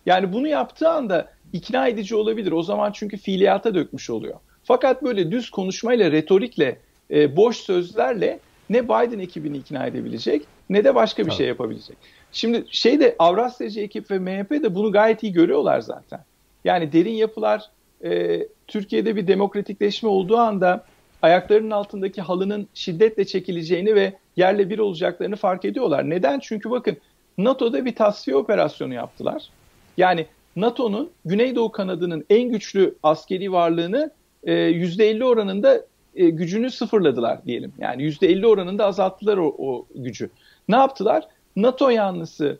Yani 0.07 0.33
bunu 0.33 0.49
yaptığı 0.49 0.89
anda 0.89 1.36
ikna 1.57 1.89
edici 1.89 2.15
olabilir. 2.15 2.53
O 2.53 2.63
zaman 2.63 2.93
çünkü 2.93 3.17
fiiliyata 3.17 3.75
dökmüş 3.75 4.11
oluyor. 4.11 4.35
Fakat 4.65 5.03
böyle 5.03 5.31
düz 5.31 5.51
konuşmayla, 5.51 6.13
retorikle, 6.13 6.79
e, 7.11 7.37
boş 7.37 7.57
sözlerle 7.57 8.41
ne 8.71 8.85
Biden 8.85 9.19
ekibini 9.19 9.57
ikna 9.57 9.87
edebilecek 9.87 10.43
ne 10.71 10.85
de 10.85 10.95
başka 10.95 11.23
bir 11.23 11.29
Tabii. 11.29 11.39
şey 11.39 11.47
yapabilecek. 11.47 11.97
Şimdi 12.33 12.65
şeyde 12.71 13.17
Avrasyacı 13.19 13.81
ekip 13.81 14.11
ve 14.11 14.19
MHP 14.19 14.51
de 14.51 14.75
bunu 14.75 14.93
gayet 14.93 15.23
iyi 15.23 15.33
görüyorlar 15.33 15.81
zaten. 15.81 16.21
Yani 16.65 16.93
derin 16.93 17.15
yapılar 17.15 17.71
e, 18.05 18.43
Türkiye'de 18.67 19.17
bir 19.17 19.27
demokratikleşme 19.27 20.09
olduğu 20.09 20.37
anda 20.37 20.85
ayaklarının 21.23 21.71
altındaki 21.71 22.23
halının 22.23 22.69
şiddetle 22.75 23.25
çekileceğini 23.25 23.95
ve 23.95 24.13
yerle 24.37 24.71
bir 24.71 24.79
olacaklarını 24.79 25.37
fark 25.37 25.65
ediyorlar. 25.65 26.11
Neden? 26.11 26.39
Çünkü 26.39 26.71
bakın 26.71 26.97
NATO'da 27.39 27.85
bir 27.85 27.95
tasfiye 27.95 28.37
operasyonu 28.37 28.95
yaptılar. 28.95 29.49
Yani 29.97 30.27
NATO'nun 30.57 31.11
Güneydoğu 31.25 31.73
kanadının 31.73 32.25
en 32.31 32.49
güçlü 32.49 32.95
askeri 33.03 33.53
varlığını 33.53 34.11
e, 34.45 34.53
%50 34.53 35.25
oranında 35.25 35.81
e, 36.15 36.31
gücünü 36.31 36.71
sıfırladılar 36.71 37.45
diyelim. 37.45 37.73
Yani 37.79 38.03
%50 38.03 38.47
oranında 38.47 38.87
azalttılar 38.87 39.37
o, 39.37 39.55
o 39.59 39.87
gücü. 39.95 40.31
Ne 40.69 40.77
yaptılar? 40.77 41.29
NATO 41.57 41.91
yanlısı 41.91 42.59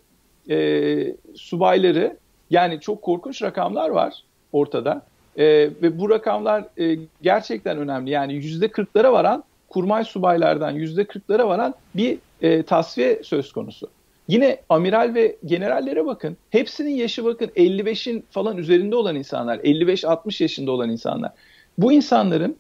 e, 0.51 1.17
subayları 1.35 2.17
yani 2.51 2.81
çok 2.81 3.03
korkunç 3.03 3.43
rakamlar 3.43 3.91
var 3.91 4.15
ortada. 4.53 5.03
E, 5.37 5.45
ve 5.83 5.99
bu 5.99 6.11
rakamlar 6.11 6.65
e, 6.79 6.99
gerçekten 7.23 7.79
önemli. 7.79 8.11
Yani 8.11 8.33
%40'lara 8.33 9.13
varan 9.13 9.45
kurmay 9.69 10.05
subaylardan 10.05 10.77
%40'lara 10.77 11.49
varan 11.49 11.75
bir 11.95 12.19
e, 12.43 12.63
tasfiye 12.63 13.23
söz 13.23 13.53
konusu. 13.53 13.91
Yine 14.29 14.61
amiral 14.69 15.15
ve 15.15 15.37
generallere 15.45 16.07
bakın. 16.07 16.37
Hepsinin 16.51 16.91
yaşı 16.91 17.25
bakın 17.25 17.47
55'in 17.47 18.25
falan 18.31 18.57
üzerinde 18.57 18.97
olan 18.97 19.17
insanlar. 19.17 19.59
55-60 19.59 20.43
yaşında 20.43 20.71
olan 20.71 20.91
insanlar. 20.91 21.33
Bu 21.79 21.93
insanların 21.93 22.57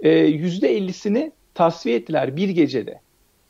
e, 0.00 0.10
%50'sini 0.10 1.32
tasfiye 1.54 1.96
ettiler 1.96 2.36
bir 2.36 2.48
gecede. 2.48 3.00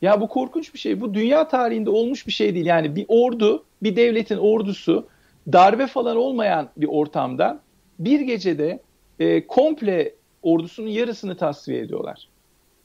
Ya 0.01 0.21
bu 0.21 0.27
korkunç 0.27 0.73
bir 0.73 0.79
şey. 0.79 1.01
Bu 1.01 1.13
dünya 1.13 1.47
tarihinde 1.47 1.89
olmuş 1.89 2.27
bir 2.27 2.31
şey 2.31 2.55
değil. 2.55 2.65
Yani 2.65 2.95
bir 2.95 3.05
ordu, 3.07 3.63
bir 3.83 3.95
devletin 3.95 4.37
ordusu 4.37 5.07
darbe 5.53 5.87
falan 5.87 6.17
olmayan 6.17 6.69
bir 6.77 6.87
ortamda 6.87 7.59
bir 7.99 8.19
gecede 8.19 8.79
e, 9.19 9.47
komple 9.47 10.13
ordusunun 10.41 10.87
yarısını 10.87 11.37
tasfiye 11.37 11.79
ediyorlar. 11.79 12.27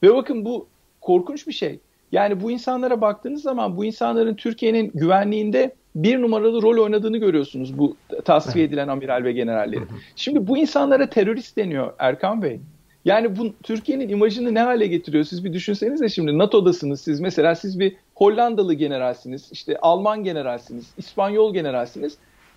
Ve 0.02 0.14
bakın 0.14 0.44
bu 0.44 0.66
korkunç 1.00 1.46
bir 1.46 1.52
şey. 1.52 1.78
Yani 2.12 2.40
bu 2.40 2.50
insanlara 2.50 3.00
baktığınız 3.00 3.42
zaman 3.42 3.76
bu 3.76 3.84
insanların 3.84 4.34
Türkiye'nin 4.34 4.90
güvenliğinde 4.94 5.74
bir 5.94 6.22
numaralı 6.22 6.62
rol 6.62 6.82
oynadığını 6.82 7.18
görüyorsunuz 7.18 7.78
bu 7.78 7.96
tasfiye 8.24 8.64
edilen 8.64 8.88
amiral 8.88 9.24
ve 9.24 9.32
generalleri. 9.32 9.84
Şimdi 10.16 10.46
bu 10.46 10.58
insanlara 10.58 11.10
terörist 11.10 11.56
deniyor 11.56 11.92
Erkan 11.98 12.42
Bey. 12.42 12.60
Yani 13.04 13.36
bu 13.36 13.52
Türkiye'nin 13.62 14.08
imajını 14.08 14.54
ne 14.54 14.60
hale 14.60 14.86
getiriyor? 14.86 15.24
Siz 15.24 15.44
bir 15.44 15.52
düşünsenize 15.52 16.08
şimdi 16.08 16.38
NATO'dasınız 16.38 17.00
siz. 17.00 17.20
Mesela 17.20 17.54
siz 17.54 17.80
bir 17.80 17.96
Hollandalı 18.14 18.74
generalsiniz, 18.74 19.48
işte 19.52 19.78
Alman 19.78 20.24
generalsiniz, 20.24 20.86
İspanyol 20.98 21.54
generalsiniz 21.54 22.16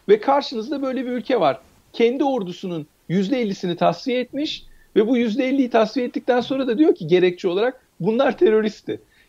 ve 0.09 0.19
karşınızda 0.19 0.81
böyle 0.81 1.05
bir 1.05 1.11
ülke 1.11 1.39
var. 1.39 1.59
Kendi 1.93 2.23
ordusunun 2.23 2.87
%50'sini 3.09 3.75
tasfiye 3.75 4.19
etmiş 4.19 4.63
ve 4.95 5.07
bu 5.07 5.17
%50'yi 5.17 5.69
tasfiye 5.69 6.05
ettikten 6.05 6.41
sonra 6.41 6.67
da 6.67 6.77
diyor 6.77 6.95
ki 6.95 7.07
gerekçe 7.07 7.47
olarak 7.47 7.81
bunlar 7.99 8.37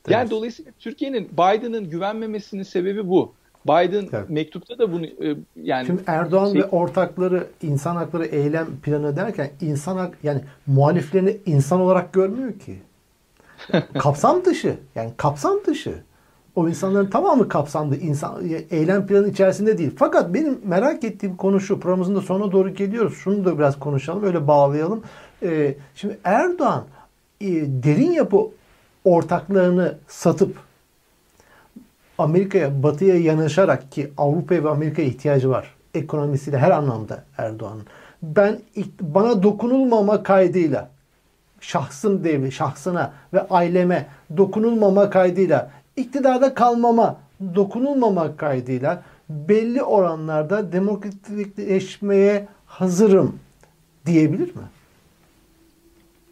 teröristti. 0.04 0.12
Yani 0.12 0.22
evet. 0.22 0.30
dolayısıyla 0.30 0.72
Türkiye'nin 0.78 1.28
Biden'ın 1.32 1.90
güvenmemesinin 1.90 2.62
sebebi 2.62 3.08
bu. 3.08 3.32
Biden 3.66 4.08
evet. 4.12 4.30
mektupta 4.30 4.78
da 4.78 4.92
bunu 4.92 5.06
e, 5.06 5.36
yani 5.56 5.86
Şimdi 5.86 6.02
Erdoğan 6.06 6.52
şey... 6.52 6.60
ve 6.60 6.66
ortakları 6.66 7.46
insan 7.62 7.96
hakları 7.96 8.26
eylem 8.26 8.66
planı 8.82 9.16
derken 9.16 9.50
insan 9.60 9.96
hak 9.96 10.18
yani 10.22 10.40
muhaliflerini 10.66 11.36
insan 11.46 11.80
olarak 11.80 12.12
görmüyor 12.12 12.52
ki. 12.58 12.78
kapsam 13.98 14.44
dışı. 14.44 14.76
Yani 14.94 15.10
kapsam 15.16 15.58
dışı. 15.66 15.94
O 16.56 16.68
insanların 16.68 17.10
tamamı 17.10 17.48
kapsamlı 17.48 17.96
insan 17.96 18.44
eylem 18.70 19.06
planı 19.06 19.28
içerisinde 19.28 19.78
değil. 19.78 19.90
Fakat 19.96 20.34
benim 20.34 20.60
merak 20.64 21.04
ettiğim 21.04 21.36
konu 21.36 21.60
şu. 21.60 21.80
Programımızın 21.80 22.14
da 22.14 22.20
sonuna 22.20 22.52
doğru 22.52 22.74
geliyoruz. 22.74 23.14
Şunu 23.16 23.44
da 23.44 23.58
biraz 23.58 23.78
konuşalım. 23.78 24.24
Öyle 24.24 24.46
bağlayalım. 24.46 25.02
Ee, 25.42 25.74
şimdi 25.94 26.18
Erdoğan 26.24 26.84
derin 27.82 28.10
yapı 28.10 28.36
ortaklarını 29.04 29.98
satıp 30.08 30.56
Amerika'ya, 32.18 32.82
Batı'ya 32.82 33.16
yanaşarak 33.16 33.92
ki 33.92 34.12
Avrupa 34.18 34.54
ve 34.54 34.68
Amerika'ya 34.68 35.08
ihtiyacı 35.08 35.50
var. 35.50 35.74
Ekonomisiyle 35.94 36.58
her 36.58 36.70
anlamda 36.70 37.24
Erdoğan'ın. 37.38 37.86
Ben 38.22 38.60
bana 39.00 39.42
dokunulmama 39.42 40.22
kaydıyla 40.22 40.90
şahsım 41.60 42.24
devri, 42.24 42.52
şahsına 42.52 43.12
ve 43.32 43.48
aileme 43.48 44.06
dokunulmama 44.36 45.10
kaydıyla 45.10 45.70
iktidarda 45.96 46.54
kalmama, 46.54 47.16
dokunulmama 47.54 48.36
kaydıyla 48.36 49.02
belli 49.28 49.82
oranlarda 49.82 50.72
demokratikleşmeye 50.72 52.48
hazırım 52.66 53.38
diyebilir 54.06 54.56
mi? 54.56 54.62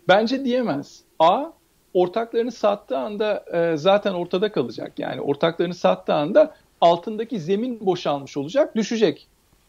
Bence 0.09 0.45
diyemez. 0.45 1.01
A, 1.19 1.45
ortaklarını 1.95 2.53
sattığı 2.53 2.99
anda 2.99 3.45
e, 3.53 3.77
zaten 3.77 4.13
ortada 4.13 4.53
kalacak. 4.53 4.93
Yani 4.99 5.21
ortaklarını 5.21 5.75
sattığı 5.75 6.15
anda 6.15 6.55
altındaki 6.81 7.41
zemin 7.41 7.87
boşalmış 7.87 8.37
olacak, 8.37 8.77
düşecek. 8.77 9.27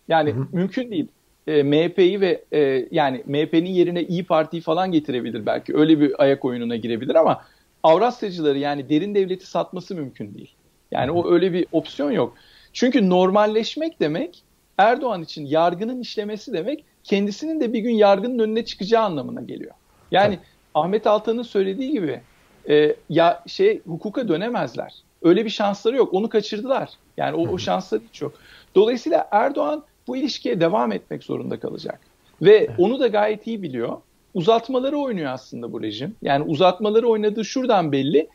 Yani 0.07 0.31
hı 0.31 0.39
hı. 0.39 0.47
mümkün 0.51 0.91
değil. 0.91 1.07
E, 1.47 1.63
MHP'yi 1.63 2.21
ve 2.21 2.43
e, 2.51 2.87
yani 2.91 3.23
MHP'nin 3.25 3.69
yerine 3.69 4.03
İyi 4.03 4.23
Parti'yi 4.23 4.61
falan 4.61 4.91
getirebilir 4.91 5.45
belki. 5.45 5.77
Öyle 5.77 5.99
bir 5.99 6.23
ayak 6.23 6.45
oyununa 6.45 6.75
girebilir 6.75 7.15
ama 7.15 7.41
Avrasyacıları 7.83 8.57
yani 8.57 8.89
derin 8.89 9.15
devleti 9.15 9.45
satması 9.45 9.95
mümkün 9.95 10.33
değil. 10.33 10.51
Yani 10.91 11.11
o 11.11 11.31
öyle 11.31 11.53
bir 11.53 11.65
opsiyon 11.71 12.11
yok. 12.11 12.33
Çünkü 12.73 13.09
normalleşmek 13.09 13.99
demek 13.99 14.43
Erdoğan 14.77 15.23
için 15.23 15.45
yargının 15.45 15.99
işlemesi 15.99 16.53
demek 16.53 16.83
kendisinin 17.03 17.59
de 17.59 17.73
bir 17.73 17.79
gün 17.79 17.93
yargının 17.93 18.39
önüne 18.39 18.65
çıkacağı 18.65 19.03
anlamına 19.03 19.41
geliyor. 19.41 19.71
Yani 20.11 20.35
Tabii. 20.35 20.45
Ahmet 20.73 21.07
Altan'ın 21.07 21.43
söylediği 21.43 21.91
gibi 21.91 22.21
e, 22.69 22.95
ya 23.09 23.43
şey 23.47 23.81
hukuka 23.87 24.27
dönemezler. 24.27 24.93
Öyle 25.21 25.45
bir 25.45 25.49
şansları 25.49 25.95
yok. 25.95 26.13
Onu 26.13 26.29
kaçırdılar. 26.29 26.89
Yani 27.17 27.35
o, 27.35 27.47
o 27.47 27.57
şansları 27.57 28.01
hiç 28.09 28.21
yok. 28.21 28.33
Dolayısıyla 28.75 29.27
Erdoğan 29.31 29.83
bu 30.07 30.17
ilişkiye 30.17 30.59
devam 30.59 30.91
etmek 30.91 31.23
zorunda 31.23 31.59
kalacak. 31.59 31.99
Ve 32.41 32.69
onu 32.77 32.99
da 32.99 33.07
gayet 33.07 33.47
iyi 33.47 33.61
biliyor. 33.61 33.97
Uzatmaları 34.33 34.97
oynuyor 34.97 35.31
aslında 35.31 35.73
bu 35.73 35.81
rejim. 35.81 36.15
Yani 36.21 36.43
uzatmaları 36.43 37.07
oynadığı 37.07 37.45
şuradan 37.45 37.91
belli. 37.91 38.27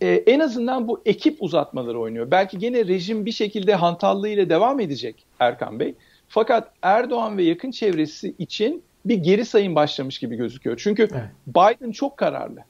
Ee, 0.00 0.22
en 0.26 0.40
azından 0.40 0.88
bu 0.88 1.00
ekip 1.06 1.42
uzatmaları 1.42 2.00
oynuyor. 2.00 2.30
Belki 2.30 2.58
gene 2.58 2.86
rejim 2.86 3.26
bir 3.26 3.32
şekilde 3.32 3.74
hantallığıyla 3.74 4.48
devam 4.48 4.80
edecek 4.80 5.24
Erkan 5.38 5.80
Bey. 5.80 5.94
Fakat 6.28 6.72
Erdoğan 6.82 7.38
ve 7.38 7.42
yakın 7.42 7.70
çevresi 7.70 8.34
için 8.38 8.82
bir 9.04 9.16
geri 9.16 9.44
sayım 9.44 9.74
başlamış 9.74 10.18
gibi 10.18 10.36
gözüküyor. 10.36 10.80
Çünkü 10.82 11.08
evet. 11.12 11.30
Biden 11.46 11.92
çok 11.92 12.16
kararlı. 12.16 12.60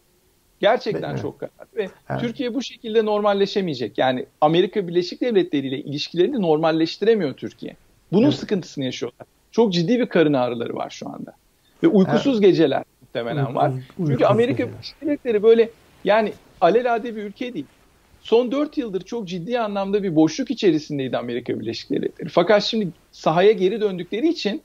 Gerçekten 0.60 1.10
evet. 1.10 1.22
çok 1.22 1.40
kararlı 1.40 1.76
ve 1.76 1.88
evet. 2.10 2.20
Türkiye 2.20 2.54
bu 2.54 2.62
şekilde 2.62 3.04
normalleşemeyecek. 3.04 3.98
Yani 3.98 4.26
Amerika 4.40 4.88
Birleşik 4.88 5.20
Devletleri 5.20 5.68
ile 5.68 5.78
ilişkilerini 5.78 6.42
normalleştiremiyor 6.42 7.34
Türkiye. 7.34 7.76
Bunun 8.12 8.24
evet. 8.24 8.34
sıkıntısını 8.34 8.84
yaşıyorlar. 8.84 9.26
Çok 9.50 9.72
ciddi 9.72 9.98
bir 9.98 10.06
karın 10.06 10.32
ağrıları 10.32 10.74
var 10.74 10.90
şu 10.90 11.08
anda. 11.08 11.32
Ve 11.82 11.88
uykusuz 11.88 12.34
evet. 12.34 12.42
geceler 12.42 12.84
muhtemelen 13.00 13.54
var. 13.54 13.72
Çünkü 13.96 14.24
Amerika 14.24 14.68
Birleşik 14.68 15.00
Devletleri 15.02 15.42
böyle 15.42 15.70
yani 16.04 16.32
alelade 16.60 17.16
bir 17.16 17.22
ülke 17.22 17.54
değil. 17.54 17.66
Son 18.20 18.52
4 18.52 18.78
yıldır 18.78 19.00
çok 19.00 19.28
ciddi 19.28 19.60
anlamda 19.60 20.02
bir 20.02 20.16
boşluk 20.16 20.50
içerisindeydi 20.50 21.16
Amerika 21.16 21.60
Birleşik 21.60 21.90
Devletleri. 21.90 22.28
Fakat 22.28 22.62
şimdi 22.62 22.88
sahaya 23.12 23.52
geri 23.52 23.80
döndükleri 23.80 24.28
için 24.28 24.62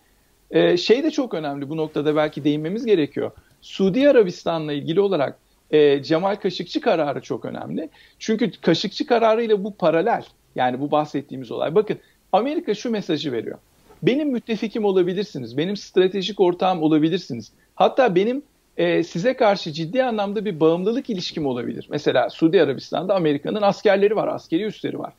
e, 0.53 0.77
şey 0.77 1.03
de 1.03 1.11
çok 1.11 1.33
önemli 1.33 1.69
bu 1.69 1.77
noktada 1.77 2.15
belki 2.15 2.43
değinmemiz 2.43 2.85
gerekiyor. 2.85 3.31
Suudi 3.61 4.09
Arabistan'la 4.09 4.73
ilgili 4.73 5.01
olarak 5.01 5.37
e, 5.71 6.03
Cemal 6.03 6.35
Kaşıkçı 6.35 6.81
kararı 6.81 7.21
çok 7.21 7.45
önemli. 7.45 7.89
Çünkü 8.19 8.51
Kaşıkçı 8.61 9.05
kararıyla 9.05 9.63
bu 9.63 9.75
paralel. 9.75 10.23
Yani 10.55 10.79
bu 10.79 10.91
bahsettiğimiz 10.91 11.51
olay. 11.51 11.75
Bakın 11.75 11.97
Amerika 12.31 12.73
şu 12.73 12.89
mesajı 12.89 13.31
veriyor. 13.31 13.57
Benim 14.03 14.29
müttefikim 14.29 14.85
olabilirsiniz. 14.85 15.57
Benim 15.57 15.77
stratejik 15.77 16.39
ortağım 16.39 16.83
olabilirsiniz. 16.83 17.51
Hatta 17.75 18.15
benim 18.15 18.43
e, 18.77 19.03
size 19.03 19.33
karşı 19.33 19.71
ciddi 19.71 20.03
anlamda 20.03 20.45
bir 20.45 20.59
bağımlılık 20.59 21.09
ilişkim 21.09 21.45
olabilir. 21.45 21.87
Mesela 21.89 22.29
Suudi 22.29 22.61
Arabistan'da 22.61 23.15
Amerika'nın 23.15 23.61
askerleri 23.61 24.15
var, 24.15 24.27
askeri 24.27 24.63
üsleri 24.63 24.99
var. 24.99 25.13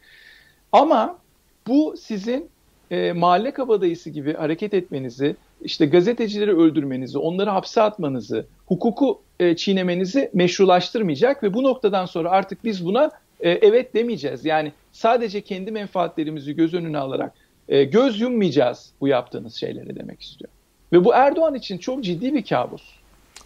Ama 0.72 1.18
bu 1.66 1.94
sizin 1.96 2.50
e, 2.90 3.12
mahalle 3.12 3.50
kabadayısı 3.50 4.10
gibi 4.10 4.34
hareket 4.34 4.74
etmenizi, 4.74 5.36
işte 5.62 5.86
gazetecileri 5.86 6.56
öldürmenizi, 6.56 7.18
onları 7.18 7.50
hapse 7.50 7.82
atmanızı, 7.82 8.46
hukuku 8.66 9.20
e, 9.40 9.56
çiğnemenizi 9.56 10.30
meşrulaştırmayacak 10.34 11.42
ve 11.42 11.54
bu 11.54 11.62
noktadan 11.62 12.06
sonra 12.06 12.30
artık 12.30 12.64
biz 12.64 12.86
buna 12.86 13.10
e, 13.40 13.50
evet 13.50 13.94
demeyeceğiz. 13.94 14.44
Yani 14.44 14.72
sadece 14.92 15.40
kendi 15.40 15.70
menfaatlerimizi 15.70 16.56
göz 16.56 16.74
önüne 16.74 16.98
alarak 16.98 17.32
e, 17.68 17.84
göz 17.84 18.20
yummayacağız 18.20 18.92
bu 19.00 19.08
yaptığınız 19.08 19.54
şeyleri 19.54 19.96
demek 19.96 20.22
istiyor. 20.22 20.50
Ve 20.92 21.04
bu 21.04 21.14
Erdoğan 21.14 21.54
için 21.54 21.78
çok 21.78 22.04
ciddi 22.04 22.34
bir 22.34 22.44
kabus. 22.44 22.82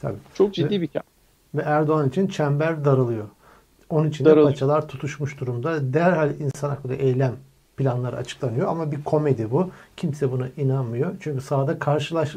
Tabii. 0.00 0.18
Çok 0.34 0.54
ciddi 0.54 0.74
ve, 0.74 0.80
bir 0.80 0.88
kabus. 0.88 1.08
Ve 1.54 1.62
Erdoğan 1.62 2.08
için 2.08 2.26
çember 2.26 2.84
daralıyor. 2.84 3.28
Onun 3.90 4.08
için 4.10 4.24
de 4.24 4.34
paçalar 4.34 4.88
tutuşmuş 4.88 5.40
durumda. 5.40 5.92
Derhal 5.94 6.40
insan 6.40 6.68
hakları 6.68 6.94
eylem 6.94 7.36
planları 7.78 8.16
açıklanıyor 8.16 8.68
ama 8.68 8.92
bir 8.92 9.04
komedi 9.04 9.50
bu. 9.50 9.70
Kimse 9.96 10.32
buna 10.32 10.48
inanmıyor. 10.56 11.12
Çünkü 11.20 11.40
sahada 11.40 11.78
karşılaş 11.78 12.36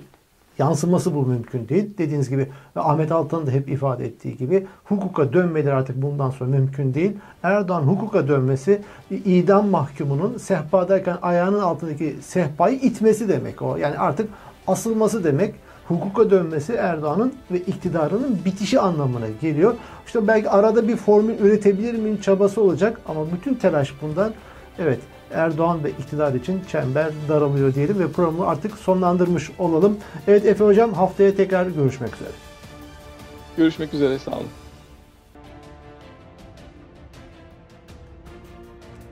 yansıması 0.58 1.16
bu 1.16 1.26
mümkün 1.26 1.68
değil. 1.68 1.98
Dediğiniz 1.98 2.30
gibi 2.30 2.48
ve 2.76 2.82
Ahmet 2.82 3.12
Altan'ın 3.12 3.48
da 3.48 3.52
hep 3.52 3.70
ifade 3.70 4.06
ettiği 4.06 4.38
gibi 4.38 4.68
hukuka 4.84 5.34
dönmeleri 5.34 5.74
artık 5.74 6.02
bundan 6.02 6.30
sonra 6.30 6.50
mümkün 6.50 6.94
değil. 6.94 7.12
Erdoğan 7.44 7.82
hukuka 7.82 8.28
dönmesi 8.28 8.82
idam 9.12 9.68
mahkumunun 9.68 10.38
sehpadayken 10.38 11.18
ayağının 11.22 11.60
altındaki 11.60 12.16
sehpayı 12.22 12.76
itmesi 12.78 13.30
demek 13.30 13.62
o. 13.62 13.78
Yani 13.78 13.98
artık 13.98 14.30
asılması 14.68 15.24
demek. 15.24 15.56
Hukuka 15.88 16.30
dönmesi 16.30 16.74
Erdoğan'ın 16.74 17.34
ve 17.52 17.58
iktidarının 17.58 18.40
bitişi 18.46 18.80
anlamına 18.80 19.28
geliyor. 19.42 19.76
İşte 20.06 20.28
belki 20.28 20.50
arada 20.50 20.88
bir 20.88 20.96
formül 20.96 21.40
üretebilir 21.40 21.94
miyim 21.94 22.22
çabası 22.22 22.62
olacak 22.62 23.02
ama 23.08 23.22
bütün 23.32 23.54
telaş 23.54 23.94
bundan 24.02 24.34
evet 24.80 25.00
Erdoğan 25.34 25.84
ve 25.84 25.90
iktidar 25.90 26.34
için 26.34 26.62
çember 26.72 27.12
daralıyor 27.30 27.74
diyelim 27.74 28.00
ve 28.00 28.12
programı 28.12 28.48
artık 28.48 28.78
sonlandırmış 28.78 29.52
olalım. 29.60 29.98
Evet 30.28 30.46
Efe 30.46 30.64
Hocam 30.66 30.94
haftaya 30.94 31.36
tekrar 31.36 31.66
görüşmek 31.66 32.16
üzere. 32.16 32.32
Görüşmek 33.58 33.94
üzere 33.94 34.20
sağ 34.20 34.32
olun. 34.32 34.61